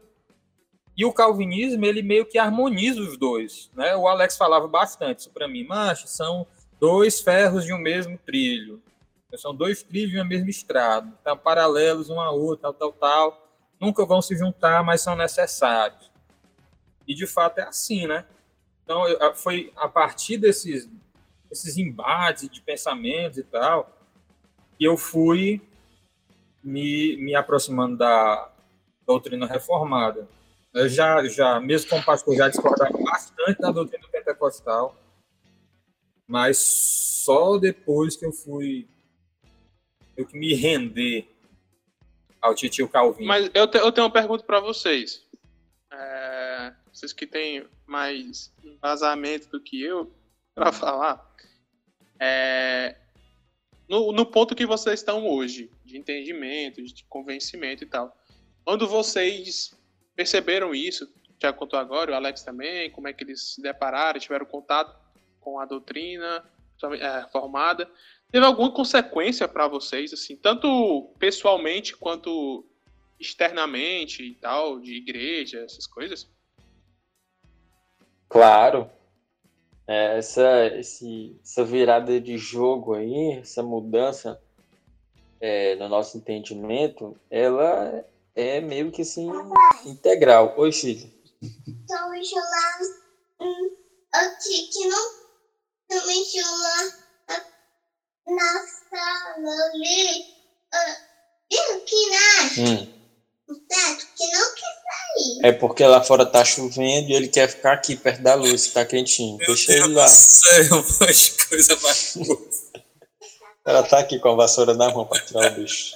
[0.95, 3.69] e o calvinismo, ele meio que harmoniza os dois.
[3.75, 3.95] Né?
[3.95, 6.47] O Alex falava bastante isso para mim, mas são
[6.79, 8.81] dois ferros de um mesmo trilho.
[9.35, 13.47] São dois trilhos de uma mesma estrada, tá paralelos um ao outro, tal, tal, tal.
[13.79, 16.09] Nunca vão se juntar, mas são necessários.
[17.05, 18.25] E de fato é assim, né?
[18.83, 19.03] Então
[19.35, 20.89] foi a partir desses,
[21.49, 23.96] desses embates de pensamentos e tal
[24.77, 25.61] que eu fui
[26.63, 28.51] me, me aproximando da
[29.05, 30.27] doutrina reformada.
[30.73, 34.95] Eu já, já, mesmo como pastor, já discordava bastante da doutrina pentecostal
[36.27, 38.87] mas só depois que eu fui
[40.15, 41.27] eu que me render
[42.41, 43.25] ao tio Calvin.
[43.25, 45.23] Mas eu, te, eu tenho uma pergunta para vocês.
[45.91, 50.11] É, vocês que têm mais embasamento do que eu
[50.53, 51.23] para falar.
[52.19, 52.97] É,
[53.87, 58.15] no, no ponto que vocês estão hoje, de entendimento, de convencimento e tal.
[58.63, 59.73] Quando vocês
[60.15, 61.07] perceberam isso,
[61.41, 64.97] já contou agora, o Alex também, como é que eles se depararam, tiveram contato
[65.39, 66.43] com a doutrina
[66.99, 67.89] é, formada.
[68.31, 72.65] Teve alguma consequência para vocês, assim, tanto pessoalmente quanto
[73.19, 76.29] externamente e tal, de igreja, essas coisas?
[78.27, 78.91] Claro.
[79.87, 84.39] É, essa, esse, essa virada de jogo aí, essa mudança
[85.39, 88.03] é, no nosso entendimento, ela
[88.35, 89.29] é meio que assim,
[89.85, 90.53] integral.
[90.57, 91.09] Oi, filho.
[91.41, 92.79] Então, lá,
[93.39, 93.75] hum,
[94.11, 95.11] aqui que não
[95.87, 97.07] também lá
[98.27, 100.25] na sala ali,
[101.85, 102.96] que nasce, Hum.
[103.47, 105.45] O teto que não quer sair.
[105.45, 108.73] É porque lá fora tá chovendo e ele quer ficar aqui perto da luz, que
[108.73, 109.37] tá quentinho.
[109.37, 110.07] Meu Deixa Deus ele do lá.
[110.07, 112.17] céu, mas coisa mais.
[113.65, 115.95] Ela tá aqui com a vassoura na mão pra tirar o bicho.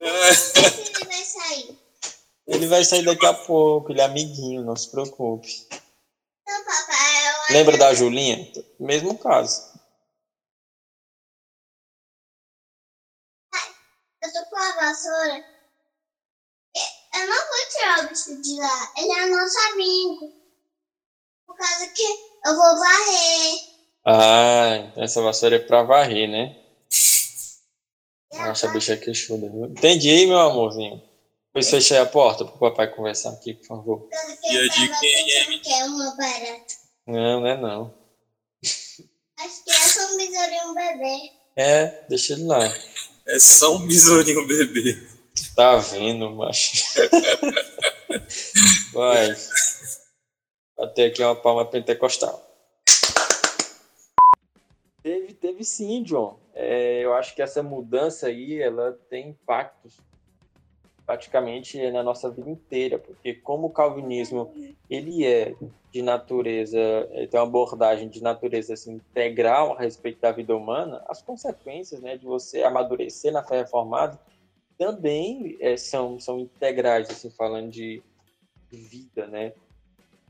[0.00, 0.10] Ele
[1.04, 1.78] vai sair.
[2.46, 5.66] Ele vai sair daqui a pouco, ele é amiguinho, não se preocupe.
[6.42, 8.52] Então, papai, eu Lembra da Julinha?
[8.78, 9.74] Mesmo caso.
[14.22, 15.44] Eu tô com a vassoura.
[17.14, 18.92] Eu não vou tirar o bicho de lá.
[19.56, 20.32] Ele é nosso amigo.
[21.46, 23.76] Por causa que eu vou varrer.
[24.04, 26.56] Ah, então essa vassoura é pra varrer, né?
[28.34, 29.64] Nossa, a bicha é queixuda, viu?
[29.64, 31.02] Entendi, meu amorzinho.
[31.52, 34.00] Pois fecha aí a porta pro papai conversar aqui, por favor.
[34.00, 36.74] Por causa que E a eu de quem, pensando que é uma barata.
[37.06, 37.94] Não, não é não.
[38.62, 41.32] Acho que é só um besourinho bebê.
[41.56, 42.62] É, deixa ele lá.
[43.26, 45.08] É só um besourinho bebê.
[45.54, 46.84] Tá vendo, macho?
[48.96, 49.36] Vai.
[50.74, 52.42] Bater aqui uma palma pentecostal.
[55.02, 56.38] Teve, teve sim, John.
[56.54, 59.98] É, eu acho que essa mudança aí, ela tem impactos
[61.04, 64.52] praticamente na nossa vida inteira, porque como o calvinismo,
[64.88, 65.54] ele é
[65.92, 66.80] de natureza,
[67.12, 72.00] ele tem uma abordagem de natureza assim, integral a respeito da vida humana, as consequências
[72.00, 74.18] né, de você amadurecer na fé reformada
[74.78, 78.02] também é, são, são integrais, assim, falando de
[78.70, 79.52] vida, né?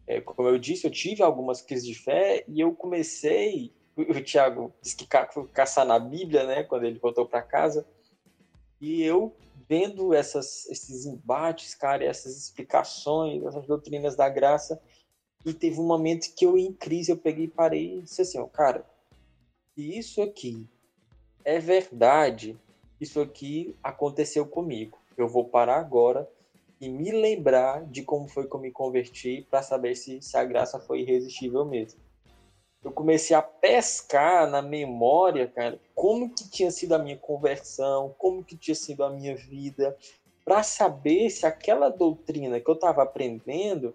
[0.06, 4.72] É, como eu disse, eu tive algumas crises de fé e eu comecei, o Tiago
[4.80, 7.86] disse que foi caçar na Bíblia, né, quando ele voltou para casa,
[8.80, 9.34] e eu
[9.68, 14.80] vendo essas, esses embates, cara, essas explicações, essas doutrinas da graça,
[15.44, 18.38] e teve um momento que eu, em crise, eu peguei e parei e disse assim,
[18.38, 18.84] ó, cara,
[19.74, 20.66] se isso aqui
[21.44, 22.56] é verdade,
[23.00, 24.98] isso aqui aconteceu comigo.
[25.16, 26.28] Eu vou parar agora
[26.80, 30.44] e me lembrar de como foi que eu me converti para saber se, se a
[30.44, 32.00] graça foi irresistível mesmo.
[32.84, 38.44] Eu comecei a pescar na memória, cara, como que tinha sido a minha conversão, como
[38.44, 39.96] que tinha sido a minha vida,
[40.44, 43.94] para saber se aquela doutrina que eu estava aprendendo,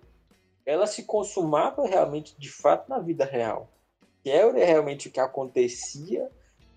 [0.65, 3.69] ela se consumava realmente, de fato, na vida real.
[4.21, 6.29] Que era realmente o que acontecia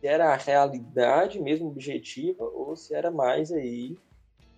[0.07, 3.96] era a realidade mesmo objetiva ou se era mais aí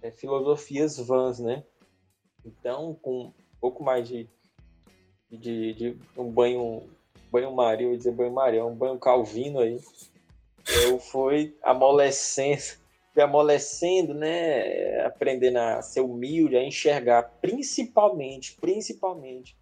[0.06, 1.64] é, filosofias vãs, né?
[2.44, 4.28] Então, com um pouco mais de,
[5.30, 6.82] de, de um banho
[7.30, 9.80] banho Maria, eu ia dizer banho Maria, um banho Calvino aí,
[10.84, 12.62] eu fui amolecendo,
[13.12, 15.00] fui amolecendo, né?
[15.04, 19.56] Aprendendo a ser humilde, a enxergar principalmente, principalmente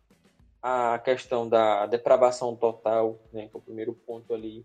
[0.63, 3.49] a questão da depravação total, né?
[3.49, 4.65] Que é o primeiro ponto ali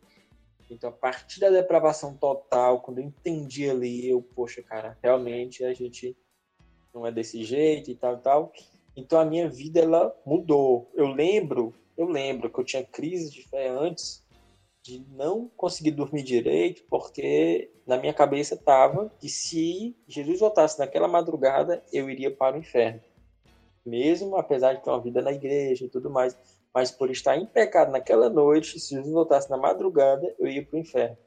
[0.70, 5.74] então, a partir da depravação total, quando eu entendi ali, eu, poxa, cara, realmente a
[5.74, 6.16] gente
[6.94, 8.54] não é desse jeito e tal e tal.
[8.96, 10.92] Então, a minha vida, ela mudou.
[10.94, 14.24] Eu lembro, eu lembro que eu tinha crise de fé antes
[14.84, 21.08] de não conseguir dormir direito, porque na minha cabeça estava que se Jesus voltasse naquela
[21.08, 23.02] madrugada, eu iria para o inferno.
[23.86, 26.38] Mesmo apesar de ter uma vida na igreja e tudo mais
[26.74, 30.78] mas por estar em pecado naquela noite, se Jesus voltasse na madrugada, eu ia para
[30.78, 31.18] o inferno.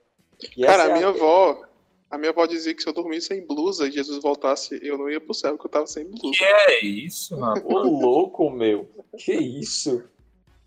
[0.57, 1.63] E Cara, a é minha avó,
[2.11, 5.09] a minha avó dizia que se eu dormisse sem blusa e Jesus voltasse, eu não
[5.09, 6.39] ia pro céu, porque eu tava sem blusa.
[6.39, 7.65] Que é isso, rapaz?
[7.65, 8.89] Ô louco, meu.
[9.17, 10.03] Que isso?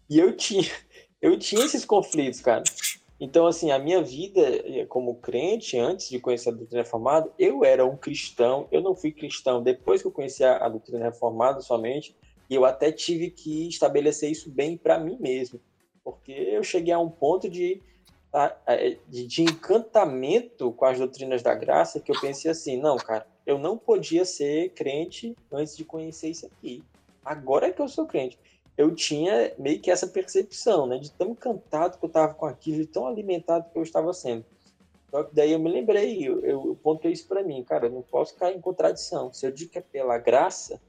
[0.09, 0.69] E eu tinha,
[1.21, 2.63] eu tinha esses conflitos, cara.
[3.19, 4.41] Então, assim, a minha vida
[4.89, 8.67] como crente, antes de conhecer a doutrina reformada, eu era um cristão.
[8.71, 12.15] Eu não fui cristão depois que eu conheci a, a doutrina reformada somente.
[12.49, 15.59] E eu até tive que estabelecer isso bem para mim mesmo.
[16.03, 17.81] Porque eu cheguei a um ponto de,
[19.07, 23.77] de, encantamento com as doutrinas da graça que eu pensei assim: não, cara, eu não
[23.77, 26.83] podia ser crente antes de conhecer isso aqui.
[27.23, 28.37] Agora é que eu sou crente.
[28.77, 30.97] Eu tinha meio que essa percepção, né?
[30.99, 34.45] De tão encantado que eu estava com aquilo, de tão alimentado que eu estava sendo.
[35.09, 38.01] Só que daí eu me lembrei, eu, eu pontuei isso para mim, cara, eu não
[38.01, 39.31] posso cair em contradição.
[39.31, 40.79] Se eu digo que é pela graça,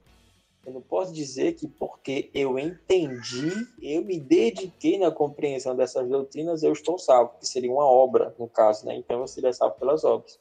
[0.67, 6.61] eu não posso dizer que porque eu entendi, eu me dediquei na compreensão dessas doutrinas,
[6.61, 8.93] eu estou salvo, que seria uma obra, no caso, né?
[8.93, 10.37] Então eu seria salvo pelas obras.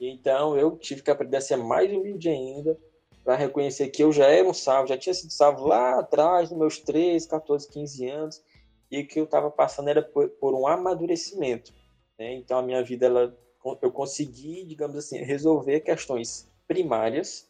[0.00, 2.74] Então eu tive que aprender a ser mais humilde ainda,
[3.22, 6.58] para reconhecer que eu já era um salvo, já tinha sido salvo lá atrás, nos
[6.58, 8.42] meus 13, 14, 15 anos,
[8.90, 11.70] e que eu estava passando era por, por um amadurecimento.
[12.18, 12.32] Né?
[12.32, 13.38] Então a minha vida, ela,
[13.82, 17.46] eu consegui, digamos assim, resolver questões primárias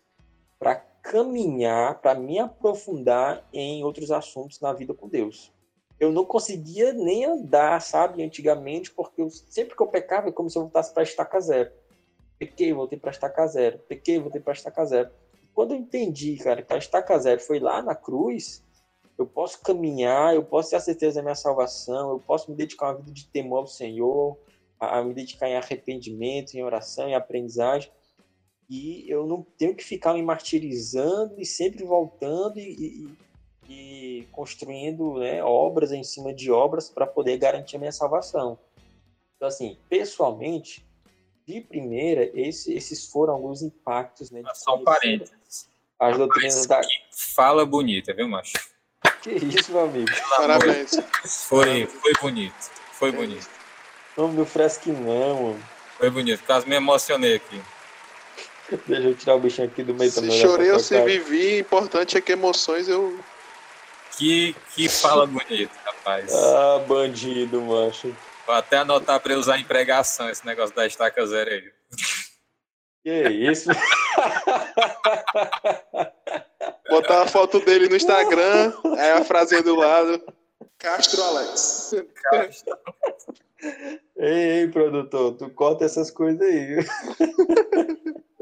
[0.59, 5.53] para caminhar, para me aprofundar em outros assuntos na vida com Deus.
[6.01, 10.51] Eu não conseguia nem andar, sabe, antigamente, porque eu, sempre que eu pecava é como
[10.51, 11.71] se eu voltasse para estaca zero.
[12.39, 13.79] Pequei, voltei para estaca zero.
[13.89, 15.11] Pequei, voltei para estaca zero
[15.55, 18.63] quando eu entendi, cara, que a estaca zero foi lá na cruz,
[19.17, 22.87] eu posso caminhar, eu posso ter a certeza da minha salvação, eu posso me dedicar
[22.87, 24.37] a uma vida de temor ao Senhor,
[24.81, 27.91] a, a me dedicar em arrependimento, em oração, em aprendizagem,
[28.69, 33.09] e eu não tenho que ficar me martirizando e sempre voltando e,
[33.69, 38.59] e, e construindo né, obras em cima de obras para poder garantir a minha salvação.
[39.37, 40.85] Então, assim, pessoalmente,
[41.47, 44.31] de primeira, esse, esses foram alguns impactos.
[44.31, 45.69] Né, Só um parênteses.
[45.99, 46.81] As doutrinas da.
[47.35, 48.53] Fala bonita, viu, macho?
[49.23, 50.11] Que isso, meu amigo.
[50.37, 50.97] Parabéns.
[51.47, 52.71] Foi, foi bonito.
[52.93, 53.49] Foi bonito.
[54.17, 55.65] Não me fresque não, mano.
[55.99, 56.43] Foi bonito.
[56.45, 57.61] Quase me emocionei aqui.
[58.87, 60.41] Deixa eu tirar o bichinho aqui do meio Se também.
[60.41, 63.19] chorei ou se vivi, importante é que emoções eu.
[64.17, 66.33] Que, que fala bonito, rapaz.
[66.33, 68.15] Ah, bandido, macho.
[68.47, 71.73] Vou até anotar para usar em pregação esse negócio da estaca zero aí.
[73.03, 73.71] Que isso?
[76.89, 80.23] Botar a foto dele no Instagram, aí a frasinha do lado.
[80.79, 81.95] Castro Alex.
[84.17, 86.77] ei, ei, produtor, tu corta essas coisas aí.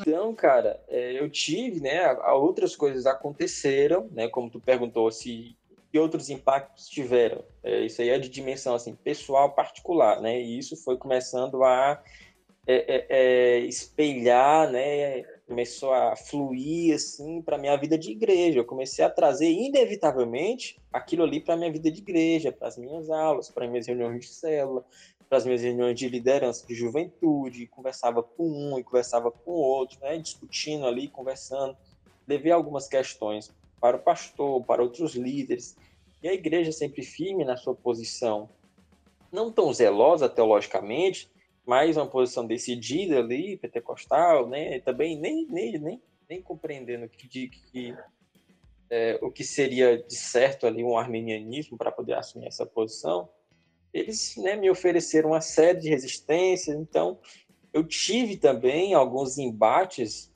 [0.00, 5.56] Então, cara, é, eu tive, né, outras coisas aconteceram, né, como tu perguntou se
[5.90, 7.44] que outros impactos tiveram.
[7.62, 10.40] É, isso aí é de dimensão assim pessoal particular, né?
[10.40, 12.02] E isso foi começando a
[12.66, 15.22] é, é, é espelhar, né?
[15.46, 18.58] Começou a fluir assim para minha vida de igreja.
[18.58, 23.08] Eu comecei a trazer inevitavelmente aquilo ali para minha vida de igreja, para as minhas
[23.08, 24.84] aulas, para minhas reuniões de célula,
[25.28, 27.66] para as minhas reuniões de liderança de juventude.
[27.66, 30.18] Conversava com um e conversava com outro, né?
[30.18, 31.76] Discutindo ali, conversando.
[32.26, 35.76] Levei algumas questões para o pastor, para outros líderes.
[36.22, 38.48] E a igreja sempre firme na sua posição,
[39.30, 41.30] não tão zelosa teologicamente,
[41.64, 44.80] mas uma posição decidida ali, pentecostal, né?
[44.80, 47.96] Também nem, nem, nem, nem compreendendo que, que
[48.88, 53.28] é, o que seria de certo ali um armenianismo para poder assumir essa posição.
[53.98, 57.18] Eles né, me ofereceram uma série de resistências, então
[57.72, 60.32] eu tive também alguns embates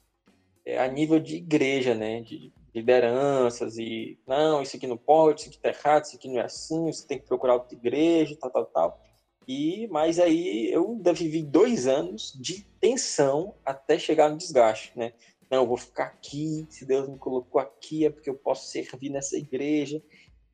[0.65, 2.23] é, a nível de igreja, né?
[2.23, 6.41] De, lideranças e não, isso aqui não pode, isso aqui tá errado, isso aqui não
[6.41, 9.03] é assim, você tem que procurar outra igreja, tal, tal, tal.
[9.47, 15.13] E mas aí eu ainda vivi dois anos de tensão até chegar no desgaste, né?
[15.51, 19.11] Não, eu vou ficar aqui, se Deus me colocou aqui é porque eu posso servir
[19.11, 20.01] nessa igreja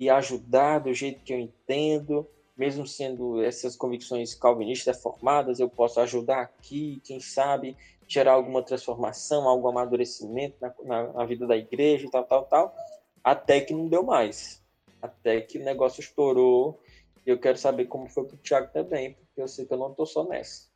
[0.00, 2.26] e ajudar do jeito que eu entendo,
[2.56, 7.76] mesmo sendo essas convicções calvinistas formadas, eu posso ajudar aqui, quem sabe
[8.08, 12.74] gerar alguma transformação, algum amadurecimento na, na, na, vida da igreja tal, tal, tal,
[13.22, 14.62] até que não deu mais.
[15.02, 16.80] Até que o negócio estourou.
[17.26, 19.92] E eu quero saber como foi pro Thiago também, porque eu sei que eu não
[19.92, 20.68] tô só nessa.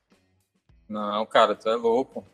[0.88, 2.24] Não, cara, tu é louco.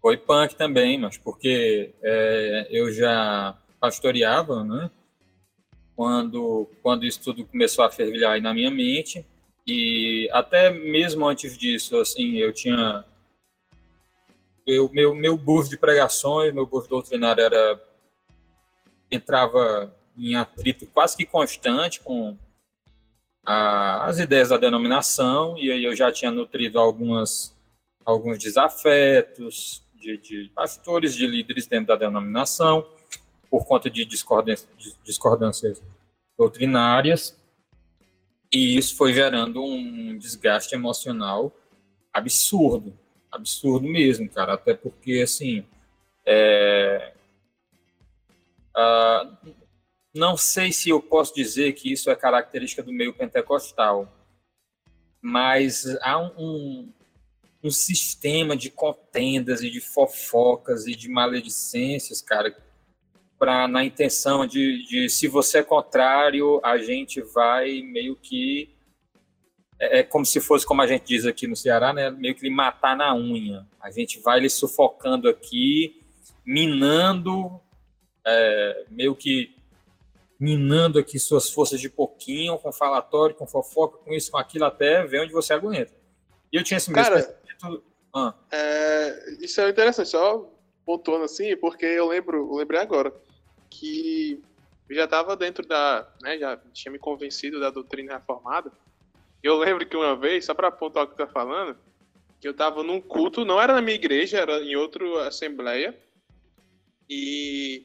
[0.00, 4.90] Foi punk também, mas porque é, eu já pastoreava, né?
[6.00, 9.22] Quando, quando isso tudo começou a fervilhar aí na minha mente.
[9.66, 13.04] E até mesmo antes disso, assim, eu tinha
[14.66, 17.78] eu, meu, meu burro de pregações, meu burro doutrinário era
[19.10, 22.34] entrava em atrito quase que constante com
[23.44, 27.54] a, as ideias da denominação, e aí eu já tinha nutrido algumas,
[28.06, 32.88] alguns desafetos de, de pastores, de líderes dentro da denominação,
[33.50, 34.68] por conta de discordâncias,
[35.04, 35.82] discordâncias
[36.38, 37.36] doutrinárias,
[38.52, 41.52] e isso foi gerando um desgaste emocional
[42.12, 42.96] absurdo
[43.30, 44.54] absurdo mesmo, cara.
[44.54, 45.64] Até porque, assim,
[46.26, 47.12] é,
[48.76, 49.54] uh,
[50.14, 54.12] não sei se eu posso dizer que isso é característica do meio pentecostal,
[55.22, 56.92] mas há um, um,
[57.64, 62.56] um sistema de contendas e de fofocas e de maledicências, cara,
[63.40, 68.68] para na intenção de, de se você é contrário, a gente vai meio que
[69.80, 72.42] é, é como se fosse, como a gente diz aqui no Ceará, né, meio que
[72.42, 73.66] lhe matar na unha.
[73.80, 76.02] A gente vai lhe sufocando aqui,
[76.44, 77.58] minando
[78.26, 79.56] é, meio que
[80.38, 85.02] minando aqui suas forças de pouquinho, com falatório, com fofoca, com isso, com aquilo, até
[85.06, 85.92] ver onde você aguenta.
[86.52, 87.40] E eu tinha esse mesmo Cara,
[88.14, 88.34] ah.
[88.52, 90.46] é, isso é interessante, só
[90.84, 93.14] pontuando assim, porque eu lembro, eu lembrei agora
[93.70, 94.42] que
[94.90, 98.72] já estava dentro da, né, já tinha me convencido da doutrina reformada.
[99.42, 101.78] Eu lembro que uma vez, só para apontar o que tá falando,
[102.40, 105.96] que eu estava num culto, não era na minha igreja, era em outra assembleia,
[107.08, 107.84] e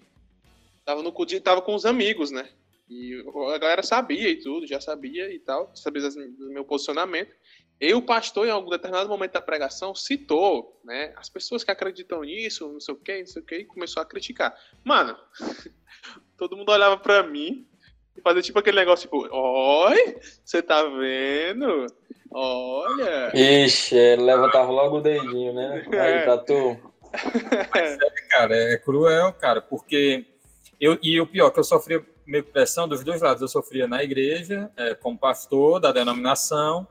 [0.84, 2.50] tava no culto, tava com os amigos, né?
[2.90, 3.24] E
[3.54, 7.34] a galera sabia e tudo, já sabia e tal, sabia do meu posicionamento.
[7.80, 12.22] E o pastor, em algum determinado momento da pregação, citou, né, as pessoas que acreditam
[12.22, 14.56] nisso, não sei o que, não sei o que, e começou a criticar.
[14.84, 15.18] Mano,
[16.38, 17.68] todo mundo olhava pra mim
[18.16, 21.88] e fazia tipo aquele negócio, tipo, oi, você tá vendo?
[22.32, 23.32] Olha.
[23.34, 25.86] Ixi, ele levantava logo o dedinho, né?
[25.92, 26.24] Aí, é.
[26.24, 26.78] pra tu.
[27.74, 30.26] Mas é, cara, é cruel, cara, porque
[30.80, 33.42] eu, e o pior, que eu sofria meio pressão dos dois lados.
[33.42, 36.88] Eu sofria na igreja, é, como pastor da denominação,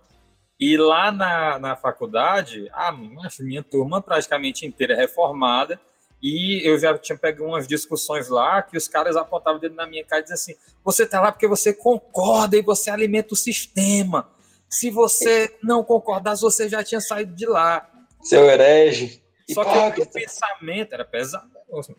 [0.58, 2.92] e lá na, na faculdade, a
[3.40, 5.80] minha turma praticamente inteira é reformada,
[6.22, 9.86] e eu já tinha pego umas discussões lá que os caras apontavam o dedo na
[9.86, 13.36] minha cara e diziam assim: você tá lá porque você concorda e você alimenta o
[13.36, 14.30] sistema.
[14.66, 17.86] Se você não concordasse, você já tinha saído de lá.
[18.22, 19.22] Seu herege.
[19.50, 21.50] Só que o meu pensamento era pesado.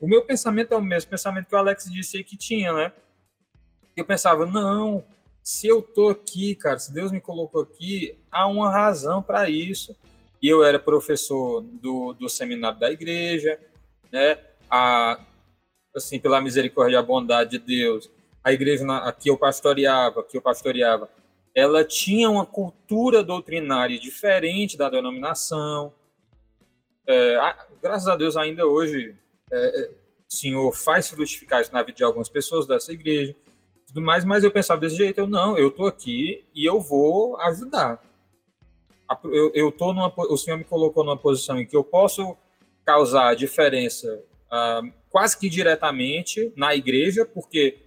[0.01, 2.91] O meu pensamento é o mesmo pensamento que o Alex disse aí que tinha, né?
[3.95, 5.05] Eu pensava, não,
[5.45, 9.95] se eu tô aqui, cara, se Deus me colocou aqui, há uma razão para isso.
[10.41, 13.59] E eu era professor do, do seminário da igreja,
[14.11, 14.39] né?
[14.67, 15.23] A,
[15.95, 18.09] assim, pela misericórdia e a bondade de Deus,
[18.43, 21.07] a igreja na, aqui eu pastoreava, que eu pastoreava,
[21.53, 25.93] ela tinha uma cultura doutrinária diferente da denominação.
[27.07, 27.37] É,
[27.83, 29.15] graças a Deus, ainda hoje,
[29.51, 29.91] é, é,
[30.27, 33.35] Senhor faz frutificar isso na vida de algumas pessoas dessa igreja
[33.95, 37.39] tudo mais, mas eu pensava desse jeito, eu não, eu tô aqui e eu vou
[37.39, 38.03] ajudar.
[39.23, 42.35] Eu, eu tô numa, o Senhor me colocou numa posição em que eu posso
[42.85, 44.21] causar diferença
[44.51, 47.77] uh, quase que diretamente na igreja, porque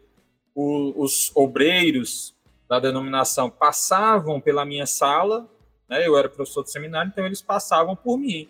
[0.54, 2.34] o, os obreiros
[2.66, 5.46] da denominação passavam pela minha sala,
[5.86, 8.48] né, eu era professor de seminário, então eles passavam por mim.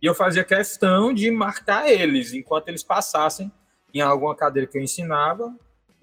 [0.00, 3.50] E eu fazia questão de marcar eles, enquanto eles passassem
[3.92, 5.52] em alguma cadeira que eu ensinava,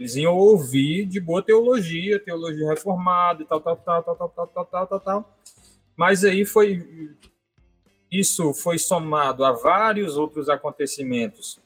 [0.02, 4.48] eles iam ouvir de boa teologia, teologia reformada e tal, tal, tal, tal, tal, tal,
[4.48, 5.38] tal, tal, tal, tal.
[5.96, 7.16] Mas aí foi
[8.12, 11.60] isso foi somado a vários outros acontecimentos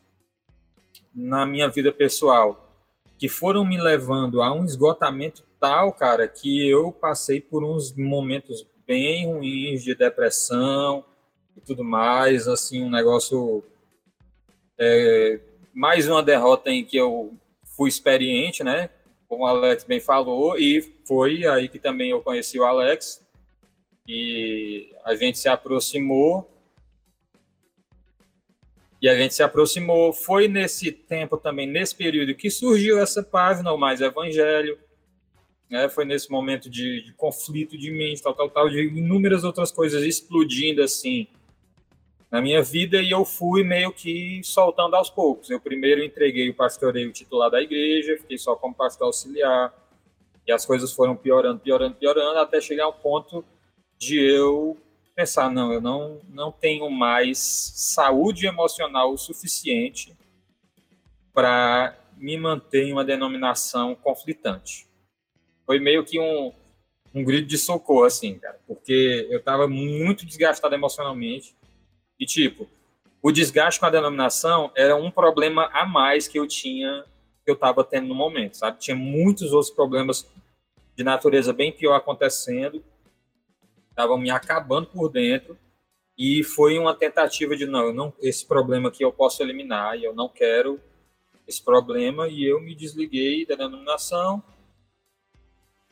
[1.16, 2.78] na minha vida pessoal
[3.18, 8.68] que foram me levando a um esgotamento tal, cara, que eu passei por uns momentos
[8.86, 11.06] bem ruins de depressão
[11.56, 13.64] e tudo mais, assim, um negócio
[14.78, 15.40] é,
[15.74, 17.34] mais uma derrota em que eu
[17.76, 18.90] fui experiente, né?
[19.28, 23.26] Como o Alex bem falou, e foi aí que também eu conheci o Alex
[24.08, 26.52] e a gente se aproximou.
[29.02, 30.14] E a gente se aproximou.
[30.14, 34.80] Foi nesse tempo também, nesse período, que surgiu essa página, o Mais Evangelho.
[35.70, 35.90] Né?
[35.90, 40.04] Foi nesse momento de, de conflito de mente, tal, tal, tal, de inúmeras outras coisas
[40.04, 41.28] explodindo assim
[42.36, 45.50] na minha vida e eu fui meio que soltando aos poucos.
[45.50, 49.74] Eu primeiro entreguei o pastoreio titular da igreja, fiquei só como pastor auxiliar,
[50.46, 53.46] e as coisas foram piorando, piorando, piorando, até chegar ao ponto
[53.98, 54.78] de eu
[55.16, 60.14] pensar, não, eu não, não tenho mais saúde emocional o suficiente
[61.34, 64.86] para me manter em uma denominação conflitante.
[65.66, 66.52] Foi meio que um,
[67.14, 71.56] um grito de socorro, assim, cara, porque eu estava muito desgastado emocionalmente,
[72.20, 72.70] e, tipo,
[73.22, 77.04] o desgaste com a denominação era um problema a mais que eu tinha,
[77.44, 78.80] que eu estava tendo no momento, sabe?
[78.80, 80.30] Tinha muitos outros problemas
[80.96, 82.84] de natureza bem pior acontecendo,
[83.90, 85.58] estavam me acabando por dentro,
[86.18, 90.14] e foi uma tentativa de, não, não, esse problema aqui eu posso eliminar, e eu
[90.14, 90.80] não quero
[91.48, 94.44] esse problema, e eu me desliguei da denominação,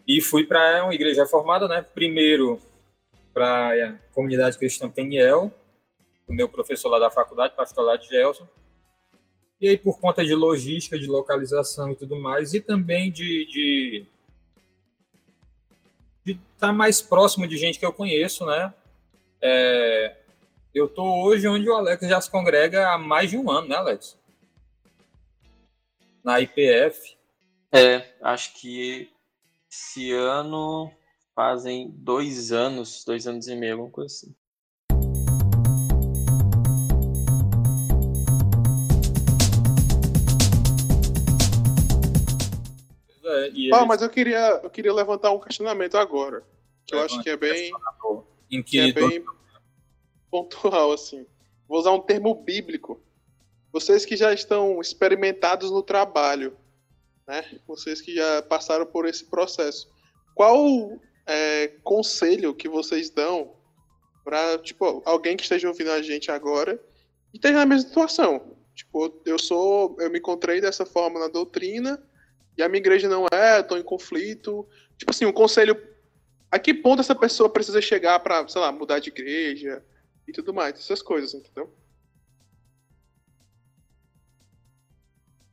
[0.07, 1.81] e fui para uma igreja formada, né?
[1.81, 2.59] Primeiro
[3.33, 5.51] para a comunidade cristã Peniel,
[6.27, 8.47] o meu professor lá da faculdade, pastor lá de Gelson.
[9.59, 14.05] E aí, por conta de logística, de localização e tudo mais, e também de, de
[16.25, 18.73] estar tá mais próximo de gente que eu conheço, né?
[19.41, 20.17] É,
[20.73, 23.75] eu tô hoje onde o Alex já se congrega há mais de um ano, né,
[23.75, 24.17] Alex?
[26.23, 27.15] Na IPF.
[27.71, 29.09] É, acho que
[29.69, 30.91] esse ano
[31.35, 34.35] fazem dois anos, dois anos e meio, alguma coisa assim.
[43.53, 46.43] E Ah, mas eu queria, eu queria levantar um questionamento agora.
[46.85, 47.71] Que eu acho que é bem,
[48.51, 49.23] em que é bem
[50.29, 51.25] pontual, assim.
[51.67, 53.01] Vou usar um termo bíblico.
[53.71, 56.55] Vocês que já estão experimentados no trabalho,
[57.27, 57.43] né?
[57.67, 59.89] Vocês que já passaram por esse processo.
[60.35, 63.53] Qual é, conselho que vocês dão
[64.23, 66.79] para tipo alguém que esteja ouvindo a gente agora
[67.33, 68.55] e esteja na mesma situação?
[68.75, 72.01] Tipo, eu sou, eu me encontrei dessa forma na doutrina
[72.57, 74.67] e a minha igreja não é, tô em conflito.
[74.97, 75.75] Tipo assim, um conselho
[76.51, 79.83] a que ponto essa pessoa precisa chegar para, sei lá, mudar de igreja
[80.27, 81.73] e tudo mais, essas coisas, entendeu?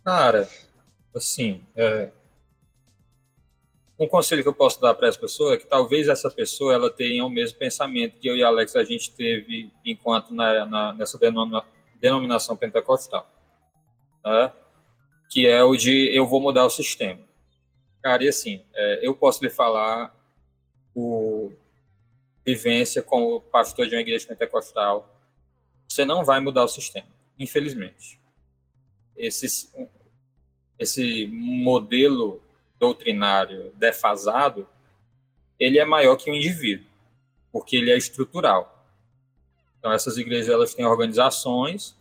[0.05, 0.48] Cara,
[1.14, 2.11] assim, é,
[3.98, 6.90] um conselho que eu posso dar para essa pessoa é que talvez essa pessoa ela
[6.90, 11.18] tenha o mesmo pensamento que eu e Alex a gente teve enquanto na, na- nessa
[11.18, 11.64] denomina-
[12.01, 13.30] denominação pentecostal,
[14.24, 14.53] né?
[15.31, 17.20] Que é o de eu vou mudar o sistema.
[18.03, 20.14] Cara, e assim, é, eu posso lhe falar
[20.95, 21.51] o
[22.45, 25.09] vivência como pastor de uma igreja pentecostal,
[25.89, 27.09] você não vai mudar o sistema,
[27.39, 28.20] infelizmente
[29.20, 29.70] esse,
[30.78, 32.43] esse modelo
[32.78, 34.66] doutrinário defasado,
[35.59, 36.87] ele é maior que o indivíduo,
[37.53, 38.89] porque ele é estrutural.
[39.78, 41.95] Então, essas igrejas elas têm organizações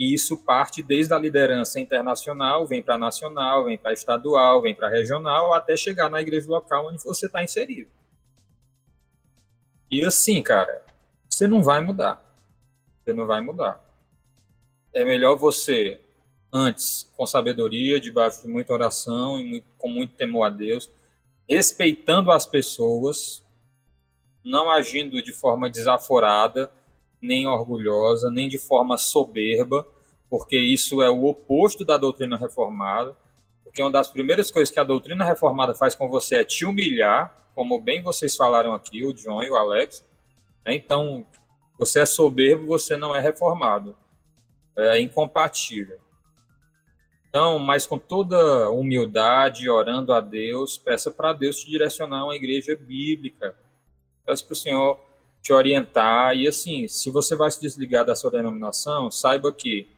[0.00, 4.88] e isso parte desde a liderança internacional, vem para nacional, vem para estadual, vem para
[4.88, 7.90] regional, até chegar na igreja local onde você está inserido.
[9.90, 10.82] E assim, cara,
[11.28, 12.24] você não vai mudar.
[13.04, 13.78] Você não vai mudar.
[14.90, 16.00] É melhor você
[16.50, 20.90] antes com sabedoria, debaixo de muita oração e muito, com muito temor a Deus,
[21.46, 23.44] respeitando as pessoas,
[24.42, 26.72] não agindo de forma desaforada,
[27.20, 29.86] nem orgulhosa, nem de forma soberba,
[30.28, 33.16] porque isso é o oposto da doutrina reformada.
[33.64, 37.48] Porque uma das primeiras coisas que a doutrina reformada faz com você é te humilhar,
[37.54, 40.04] como bem vocês falaram aqui, o John e o Alex.
[40.64, 40.74] né?
[40.74, 41.26] Então,
[41.78, 43.96] você é soberbo, você não é reformado.
[44.76, 45.98] É incompatível.
[47.28, 52.34] Então, mas com toda humildade, orando a Deus, peça para Deus te direcionar a uma
[52.34, 53.54] igreja bíblica.
[54.26, 55.00] Peça para o Senhor
[55.42, 56.36] te orientar.
[56.36, 59.88] E assim, se você vai se desligar da sua denominação, saiba que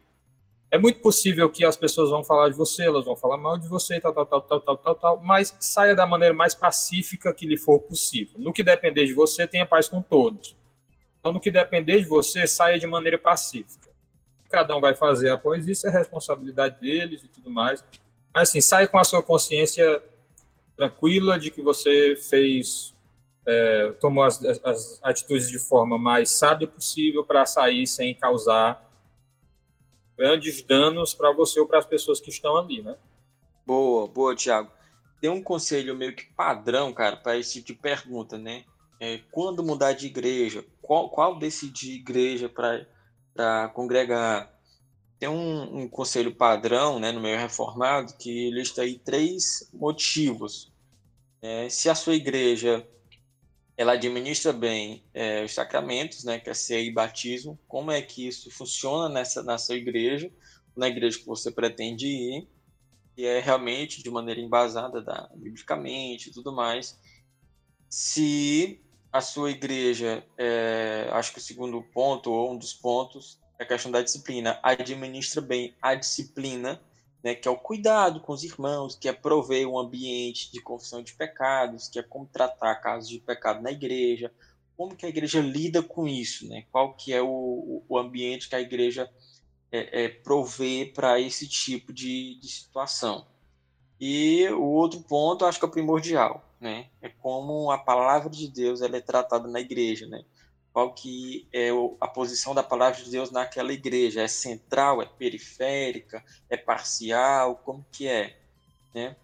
[0.71, 3.69] é muito possível que as pessoas vão falar de você, elas vão falar mal de
[3.69, 7.47] você, tal, tal, tal, tal, tal, tal, tal, mas saia da maneira mais pacífica que
[7.47, 8.39] lhe for possível.
[8.39, 10.57] No que depender de você, tenha paz com todos.
[11.21, 13.93] Então, no que depender de você, saia de maneira pacífica
[14.53, 17.83] cada um vai fazer após isso, é responsabilidade deles e tudo mais.
[18.33, 20.03] Mas assim, sai com a sua consciência
[20.77, 22.92] tranquila de que você fez,
[23.47, 28.89] é, tomou as, as, atitudes de forma mais sábia possível para sair sem causar
[30.17, 32.97] grandes danos para você ou para as pessoas que estão ali, né?
[33.67, 34.71] Boa, boa, Thiago.
[35.21, 38.65] Tem um conselho meio que padrão, cara, para esse tipo de pergunta, né?
[39.01, 40.65] É, quando mudar de igreja?
[40.81, 44.53] Qual, qual decidir igreja para congregar?
[45.19, 50.73] Tem um, um, conselho padrão, né, no meio reformado, que lista aí três motivos.
[51.41, 52.87] É, se a sua igreja
[53.83, 58.29] ela administra bem é, os sacramentos, né, que é ceia e batismo, como é que
[58.29, 60.31] isso funciona nessa, na sua igreja,
[60.77, 62.49] na igreja que você pretende ir,
[63.17, 66.97] e é realmente de maneira embasada da, biblicamente e tudo mais.
[67.89, 68.81] Se
[69.13, 73.67] a sua igreja, é, acho que o segundo ponto, ou um dos pontos, é a
[73.67, 76.81] questão da disciplina, administra bem a disciplina,
[77.23, 81.03] né, que é o cuidado com os irmãos, que é prover um ambiente de confissão
[81.03, 84.33] de pecados, que é como tratar casos de pecado na igreja,
[84.77, 86.65] como que a igreja lida com isso, né?
[86.73, 89.09] Qual que é o, o ambiente que a igreja
[89.73, 93.27] é, é, provê para esse tipo de, de situação.
[93.99, 96.91] E o outro ponto, acho que é primordial, né?
[97.01, 100.25] É como a palavra de Deus ela é tratada na igreja, né?
[100.73, 101.69] Qual que é
[102.01, 104.23] a posição da palavra de Deus naquela igreja?
[104.23, 107.57] É central, é periférica, é parcial?
[107.57, 108.39] Como que é,
[108.95, 109.15] né?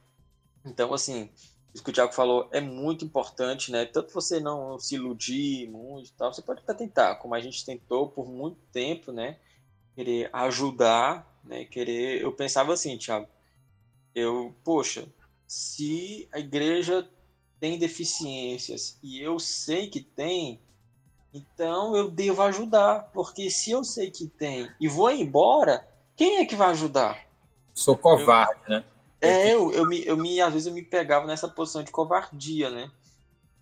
[0.64, 1.30] Então, assim,
[1.72, 3.86] isso que o Tiago falou é muito importante, né?
[3.86, 8.09] Tanto você não se iludir muito, tal, você pode até tentar, como a gente tentou
[8.09, 9.38] por muito tempo, né?
[9.94, 11.64] Querer ajudar, né?
[11.64, 13.26] Querer, eu pensava assim, Tiago,
[14.14, 15.09] eu, poxa,
[15.46, 17.09] se a igreja
[17.59, 20.61] tem deficiências e eu sei que tem,
[21.39, 25.86] então eu devo ajudar, porque se eu sei que tem e vou embora,
[26.16, 27.26] quem é que vai ajudar?
[27.74, 28.84] Sou covarde, eu, né?
[29.20, 32.70] É, eu, eu, me, eu me, às vezes eu me pegava nessa posição de covardia,
[32.70, 32.91] né?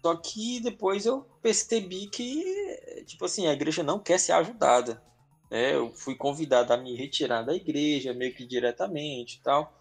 [0.03, 5.03] Só que depois eu percebi que, tipo assim, a igreja não quer ser ajudada.
[5.51, 5.74] Né?
[5.74, 9.72] Eu fui convidado a me retirar da igreja, meio que diretamente e tal.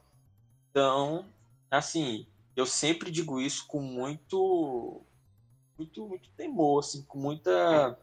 [0.71, 1.25] Então,
[1.69, 2.25] assim,
[2.55, 5.01] Eu sempre digo isso com muito,
[5.77, 7.97] muito, muito temor, assim, com muita,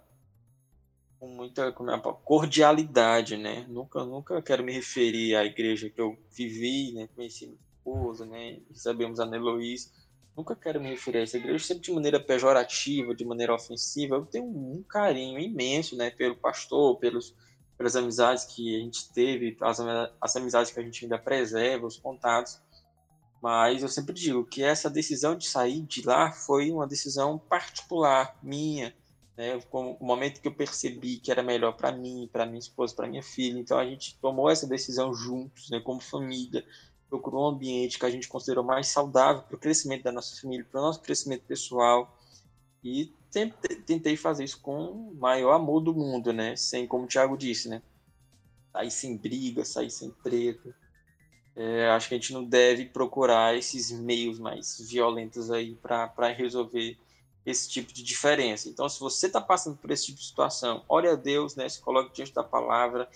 [1.18, 3.66] com muita como é, cordialidade, né?
[3.68, 7.08] Nunca, nunca quero me referir à igreja que eu vivi, né?
[7.14, 8.60] Conheci minha esposa, né?
[8.74, 9.92] Sabemos a Neloís.
[10.36, 14.16] Nunca quero me referir a essa igreja sempre de maneira pejorativa, de maneira ofensiva.
[14.16, 16.10] Eu tenho um carinho imenso, né?
[16.10, 17.34] Pelo pastor, pelos
[17.82, 19.80] pelas amizades que a gente teve, as,
[20.20, 22.60] as amizades que a gente ainda preserva, os contatos.
[23.42, 28.38] Mas eu sempre digo que essa decisão de sair de lá foi uma decisão particular
[28.40, 28.94] minha,
[29.36, 29.60] né?
[29.72, 33.22] O momento que eu percebi que era melhor para mim, para minha esposa, para minha
[33.22, 35.80] filha, então a gente tomou essa decisão juntos, né?
[35.80, 36.64] Como família,
[37.10, 40.64] procurou um ambiente que a gente considerou mais saudável para o crescimento da nossa família,
[40.70, 42.16] para o nosso crescimento pessoal
[42.84, 43.12] e
[43.84, 46.54] tentei fazer isso com o maior amor do mundo, né?
[46.54, 47.82] Sem, como o Thiago disse, né?
[48.72, 50.72] Sair sem briga, sair sem treta.
[51.54, 56.96] É, acho que a gente não deve procurar esses meios mais violentos aí para resolver
[57.44, 58.68] esse tipo de diferença.
[58.68, 61.68] Então, se você está passando por esse tipo de situação, ore a Deus, né?
[61.68, 63.08] Se coloque diante da palavra,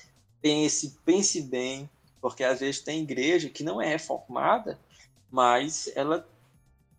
[0.43, 1.89] pense, pense bem,
[2.20, 4.78] porque às vezes tem igreja que não é reformada,
[5.30, 6.26] mas ela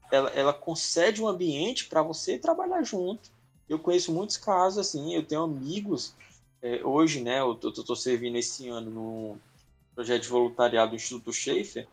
[0.10, 3.30] ela, ela concede um ambiente para você trabalhar junto.
[3.68, 6.14] Eu conheço muitos casos assim, eu tenho amigos,
[6.62, 9.38] é, hoje, né, eu estou servindo esse ano no
[9.98, 11.88] projeto de voluntariado do Instituto Schaefer,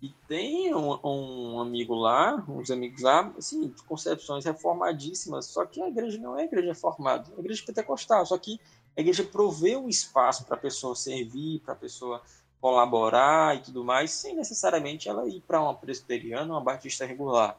[0.00, 5.86] e tem um, um, amigo lá, uns amigos lá, assim, concepções reformadíssimas, só que a
[5.86, 8.58] igreja não é igreja reformada, é igreja pentecostal, só que
[8.96, 12.22] a igreja provê um espaço para a pessoa servir, para a pessoa
[12.58, 17.58] colaborar e tudo mais, sem necessariamente ela ir para uma presbiteriana, uma batista regular.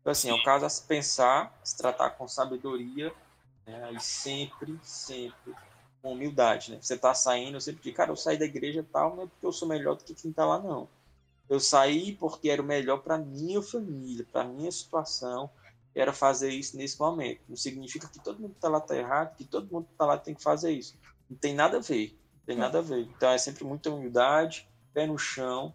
[0.00, 3.12] Então, assim, é um caso a se pensar, se tratar com sabedoria,
[3.66, 5.54] né, e sempre, sempre
[6.06, 6.78] com humildade, né?
[6.80, 9.46] Você está saindo, eu sempre digo, cara, eu saí da igreja tal, não é porque
[9.46, 10.88] eu sou melhor do que quem está lá, não.
[11.48, 15.50] Eu saí porque era o melhor para minha família, para minha situação,
[15.94, 17.40] era fazer isso nesse momento.
[17.48, 20.06] Não significa que todo mundo que está lá está errado, que todo mundo que está
[20.06, 20.94] lá tem que fazer isso.
[21.28, 23.00] Não tem nada a ver tem nada a ver.
[23.16, 25.74] Então é sempre muita humildade, pé no chão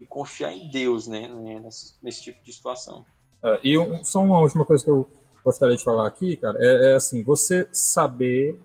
[0.00, 3.04] e confiar em Deus, né, né nesse, nesse tipo de situação.
[3.42, 5.08] É, e um, só uma última coisa que eu
[5.44, 8.58] gostaria de falar aqui, cara, é, é, assim, você saber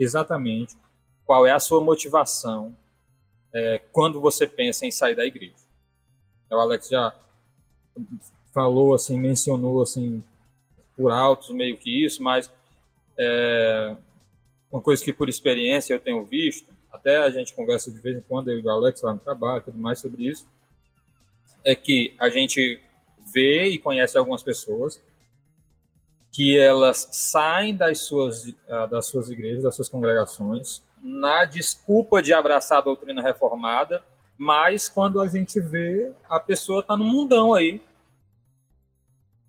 [0.00, 0.76] exatamente
[1.24, 2.74] qual é a sua motivação
[3.52, 5.54] é, quando você pensa em sair da igreja.
[6.50, 7.14] O Alex já
[8.52, 10.24] falou, assim, mencionou, assim,
[10.96, 12.50] por altos meio que isso, mas
[13.16, 13.96] é,
[14.72, 18.20] uma coisa que por experiência eu tenho visto até a gente conversa de vez em
[18.22, 20.46] quando, eu e o Alex lá no trabalho, tudo mais sobre isso,
[21.64, 22.80] é que a gente
[23.32, 25.00] vê e conhece algumas pessoas
[26.32, 32.32] que elas saem das suas, ah, das suas igrejas, das suas congregações, na desculpa de
[32.32, 34.02] abraçar a doutrina reformada,
[34.36, 37.82] mas quando a gente vê, a pessoa está no mundão aí.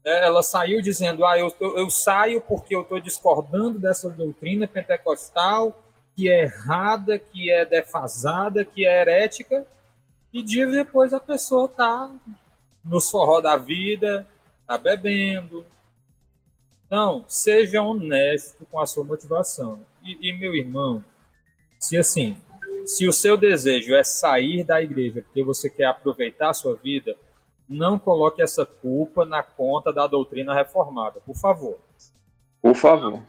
[0.04, 5.82] É, ela saiu dizendo, ah, eu, eu saio porque eu estou discordando dessa doutrina pentecostal,
[6.16, 9.66] que é errada, que é defasada, que é herética,
[10.34, 12.10] e dias depois a pessoa está
[12.84, 14.28] no forró da vida,
[14.62, 15.66] está bebendo.
[16.92, 19.80] Então, seja honesto com a sua motivação.
[20.04, 21.02] E, e, meu irmão,
[21.80, 22.36] se assim,
[22.86, 27.16] se o seu desejo é sair da igreja porque você quer aproveitar a sua vida,
[27.70, 31.80] não coloque essa culpa na conta da doutrina reformada, por favor.
[32.62, 33.24] Por favor.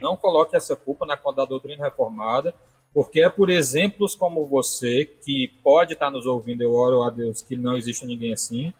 [0.00, 2.54] Não coloque essa culpa na conta da doutrina reformada,
[2.94, 7.42] porque é por exemplos como você, que pode estar nos ouvindo, eu oro a Deus
[7.42, 8.72] que não existe ninguém assim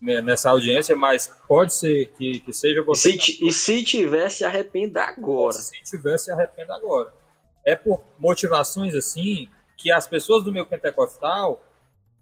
[0.00, 3.10] nessa audiência, mas pode ser que, que seja você.
[3.10, 5.52] E se, e se tivesse, arrependa agora.
[5.52, 7.12] Se tivesse, arrependa agora.
[7.64, 11.62] É por motivações assim que as pessoas do meu pentecostal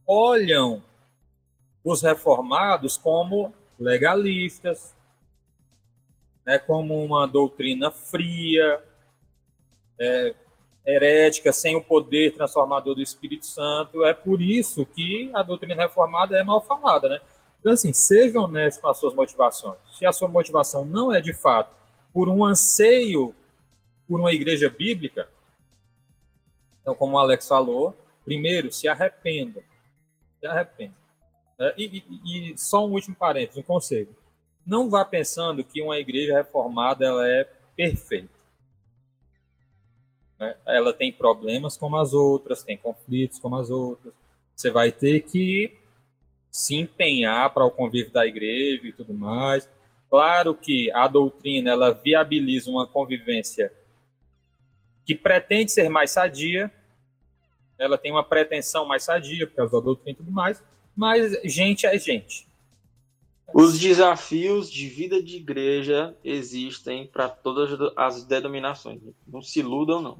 [0.07, 0.83] olham
[1.85, 4.95] os reformados como legalistas,
[6.45, 8.83] né, como uma doutrina fria,
[10.01, 10.35] é,
[10.87, 14.05] herética, sem o poder transformador do Espírito Santo.
[14.05, 17.21] É por isso que a doutrina reformada é mal falada, né?
[17.61, 19.79] Então, assim, seja honesto com as suas motivações.
[19.99, 21.75] Se a sua motivação não é, de fato,
[22.13, 23.35] por um anseio
[24.07, 25.29] por uma igreja bíblica,
[26.81, 27.95] então, como o Alex falou,
[28.25, 29.63] primeiro, se arrependa.
[30.41, 30.95] Se arrependa.
[31.59, 34.17] É, e, e, e, só um último parênteses, um conselho
[34.69, 37.45] não vá pensando que uma igreja reformada ela é
[37.75, 38.29] perfeita.
[40.39, 40.55] Né?
[40.67, 44.13] Ela tem problemas como as outras, tem conflitos como as outras.
[44.55, 45.75] Você vai ter que
[46.51, 49.69] se empenhar para o convívio da igreja e tudo mais.
[50.11, 53.73] Claro que a doutrina ela viabiliza uma convivência
[55.05, 56.71] que pretende ser mais sadia,
[57.79, 60.63] ela tem uma pretensão mais sadia por causa da doutrina e tudo mais,
[60.97, 62.47] mas gente é gente.
[63.55, 69.01] Os desafios de vida de igreja existem para todas as denominações.
[69.27, 70.19] Não se iludam, não.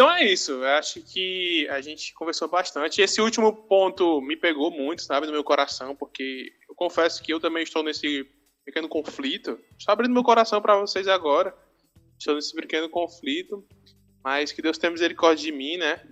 [0.00, 0.52] Então é isso.
[0.52, 3.02] Eu acho que a gente conversou bastante.
[3.02, 7.38] Esse último ponto me pegou muito, sabe, no meu coração, porque eu confesso que eu
[7.38, 8.26] também estou nesse
[8.64, 9.60] pequeno conflito.
[9.78, 11.54] Estou abrindo meu coração para vocês agora.
[12.18, 13.62] Estou nesse pequeno conflito.
[14.24, 16.02] Mas que Deus tenha misericórdia de mim, né?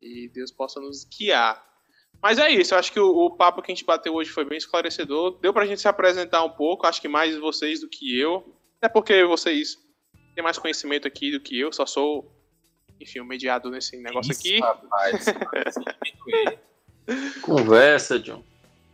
[0.00, 1.60] E Deus possa nos guiar.
[2.22, 4.44] Mas é isso, eu acho que o, o, papo que a gente bateu hoje foi
[4.44, 5.40] bem esclarecedor.
[5.40, 8.56] Deu pra gente se apresentar um pouco, acho que mais vocês do que eu.
[8.76, 9.76] Até porque vocês
[10.36, 12.37] têm mais conhecimento aqui do que eu, só sou
[13.00, 14.60] enfim, o mediado nesse negócio Isso, aqui.
[14.60, 15.24] Rapaz,
[17.42, 18.42] Conversa, John.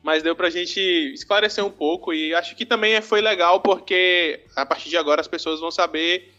[0.02, 0.80] Mas deu pra gente
[1.14, 5.28] esclarecer um pouco e acho que também foi legal porque a partir de agora as
[5.28, 6.32] pessoas vão saber,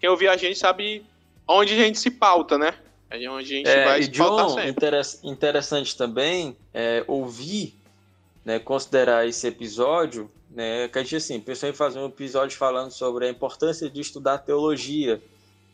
[0.00, 1.04] quem ouvir a gente sabe
[1.46, 2.74] onde a gente se pauta, né?
[3.10, 4.94] É onde a gente é, vai e se John, pautar sempre.
[5.24, 7.74] interessante também é, ouvir,
[8.44, 12.90] né, considerar esse episódio, né, que a gente assim, pensou em fazer um episódio falando
[12.90, 15.20] sobre a importância de estudar teologia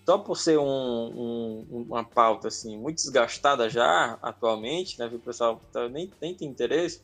[0.06, 5.10] só por ser um, um, uma pauta assim muito desgastada já atualmente, né?
[5.12, 7.02] O pessoal tá, nem, nem tem interesse.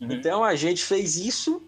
[0.00, 0.10] Uhum.
[0.10, 1.62] Então a gente fez isso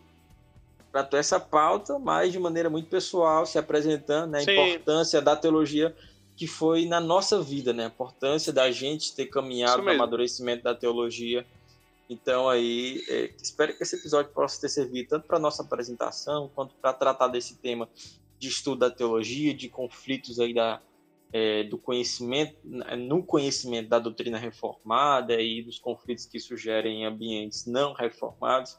[0.90, 4.50] para ter essa pauta, mas de maneira muito pessoal, se apresentando né, a Sim.
[4.50, 5.94] importância da teologia
[6.36, 7.84] que foi na nossa vida, né?
[7.84, 11.46] A importância da gente ter caminhado no amadurecimento da teologia.
[12.10, 16.74] Então aí, é, espero que esse episódio possa ter servido tanto para nossa apresentação quanto
[16.74, 17.88] para tratar desse tema
[18.38, 20.80] de estudo da teologia, de conflitos aí da,
[21.32, 27.66] é, do conhecimento, no conhecimento da doutrina reformada e dos conflitos que sugerem em ambientes
[27.66, 28.78] não reformados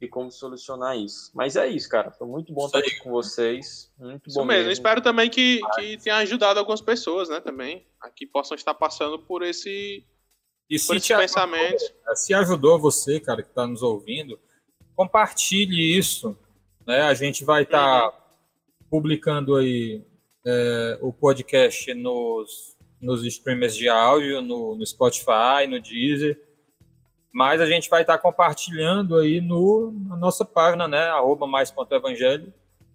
[0.00, 1.32] e como solucionar isso.
[1.34, 2.12] Mas é isso, cara.
[2.12, 3.92] Foi muito bom estar aqui com vocês.
[3.98, 4.68] Muito isso bom mesmo.
[4.68, 4.72] mesmo.
[4.72, 7.40] Espero também que, que tenha ajudado algumas pessoas, né?
[7.40, 7.84] Também.
[8.00, 10.04] Aqui possam estar passando por esse,
[10.70, 11.82] e por esse pensamento.
[11.82, 14.38] Ajudou, se ajudou você, cara, que está nos ouvindo,
[14.94, 16.38] compartilhe isso.
[16.86, 17.00] Né?
[17.00, 18.02] A gente vai estar.
[18.02, 18.27] Tá uhum
[18.90, 20.02] publicando aí
[20.44, 26.40] é, o podcast nos, nos streamers de áudio, no, no, Spotify, no Deezer.
[27.32, 31.08] Mas a gente vai estar compartilhando aí no, na nossa página, né?
[31.08, 32.52] Arroba mais ponto evangelho.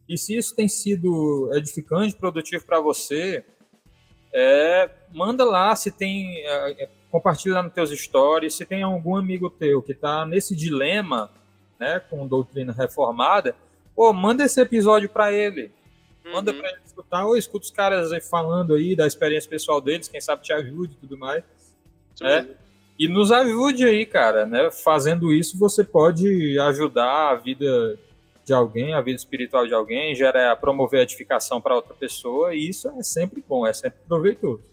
[0.10, 3.46] E se isso tem sido edificante, produtivo para você,
[4.34, 6.40] é, manda lá se tem.
[6.40, 8.56] É, é, compartilha lá nos teus stories.
[8.56, 11.32] Se tem algum amigo teu que está nesse dilema,
[11.80, 13.56] né, com doutrina reformada,
[13.96, 15.72] pô, manda esse episódio para ele
[16.26, 16.60] Manda uhum.
[16.60, 20.22] pra ele escutar, ou escuta os caras aí falando aí da experiência pessoal deles, quem
[20.22, 21.44] sabe te ajude e tudo mais.
[22.22, 22.46] É.
[22.98, 24.72] E nos ajude aí, cara, né?
[24.72, 28.00] Fazendo isso, você pode ajudar a vida
[28.46, 32.70] de alguém, a vida espiritual de alguém, gera promover a edificação para outra pessoa, e
[32.70, 34.64] isso é sempre bom, é sempre proveitoso.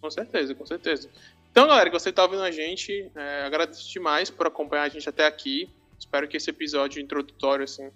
[0.00, 1.08] Com certeza, com certeza.
[1.50, 5.08] Então, galera, que você está ouvindo a gente, é, agradeço demais por acompanhar a gente
[5.08, 5.70] até aqui.
[5.98, 7.90] Espero que esse episódio introdutório, assim,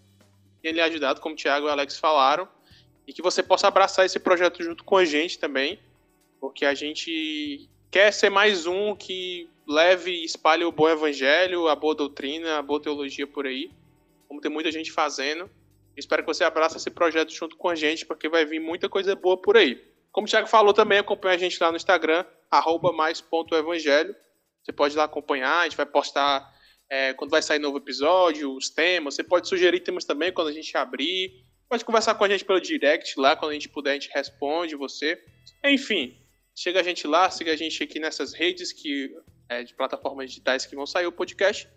[0.63, 2.49] tenha lhe ajudado, como o Thiago e o Alex falaram
[3.09, 5.81] e que você possa abraçar esse projeto junto com a gente também,
[6.39, 11.75] porque a gente quer ser mais um que leve e espalhe o bom evangelho, a
[11.75, 13.71] boa doutrina, a boa teologia por aí,
[14.29, 15.49] como tem muita gente fazendo.
[15.97, 19.17] Espero que você abrace esse projeto junto com a gente, porque vai vir muita coisa
[19.17, 19.83] boa por aí.
[20.13, 22.27] Como o Thiago falou também, acompanha a gente lá no Instagram,
[22.95, 24.15] mais.evangelho.
[24.63, 26.47] Você pode ir lá acompanhar, a gente vai postar
[26.91, 29.15] é, quando vai sair novo episódio, os temas.
[29.15, 31.48] Você pode sugerir temas também quando a gente abrir.
[31.69, 34.75] Pode conversar com a gente pelo direct lá, quando a gente puder, a gente responde
[34.75, 35.23] você.
[35.65, 36.17] Enfim,
[36.55, 39.15] chega a gente lá, siga a gente aqui nessas redes que,
[39.49, 41.69] é, de plataformas digitais que vão sair o podcast.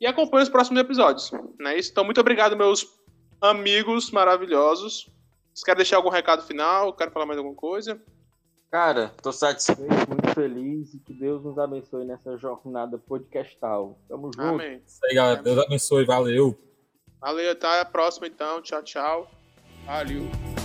[0.00, 1.30] E acompanhe os próximos episódios.
[1.58, 1.90] Não é isso?
[1.90, 2.86] Então, muito obrigado, meus
[3.40, 5.08] amigos maravilhosos.
[5.52, 6.92] Vocês querem deixar algum recado final?
[6.94, 8.00] Quero falar mais alguma coisa?
[8.70, 13.98] Cara, tô satisfeito, muito feliz e que Deus nos abençoe nessa jornada podcastal.
[14.06, 14.46] Tamo junto.
[14.46, 14.82] Amém.
[14.86, 15.42] Isso aí, galera.
[15.42, 16.04] Deus abençoe.
[16.04, 16.56] Valeu.
[17.18, 18.60] Valeu, até a próxima então.
[18.60, 19.37] Tchau, tchau.
[19.88, 20.57] value.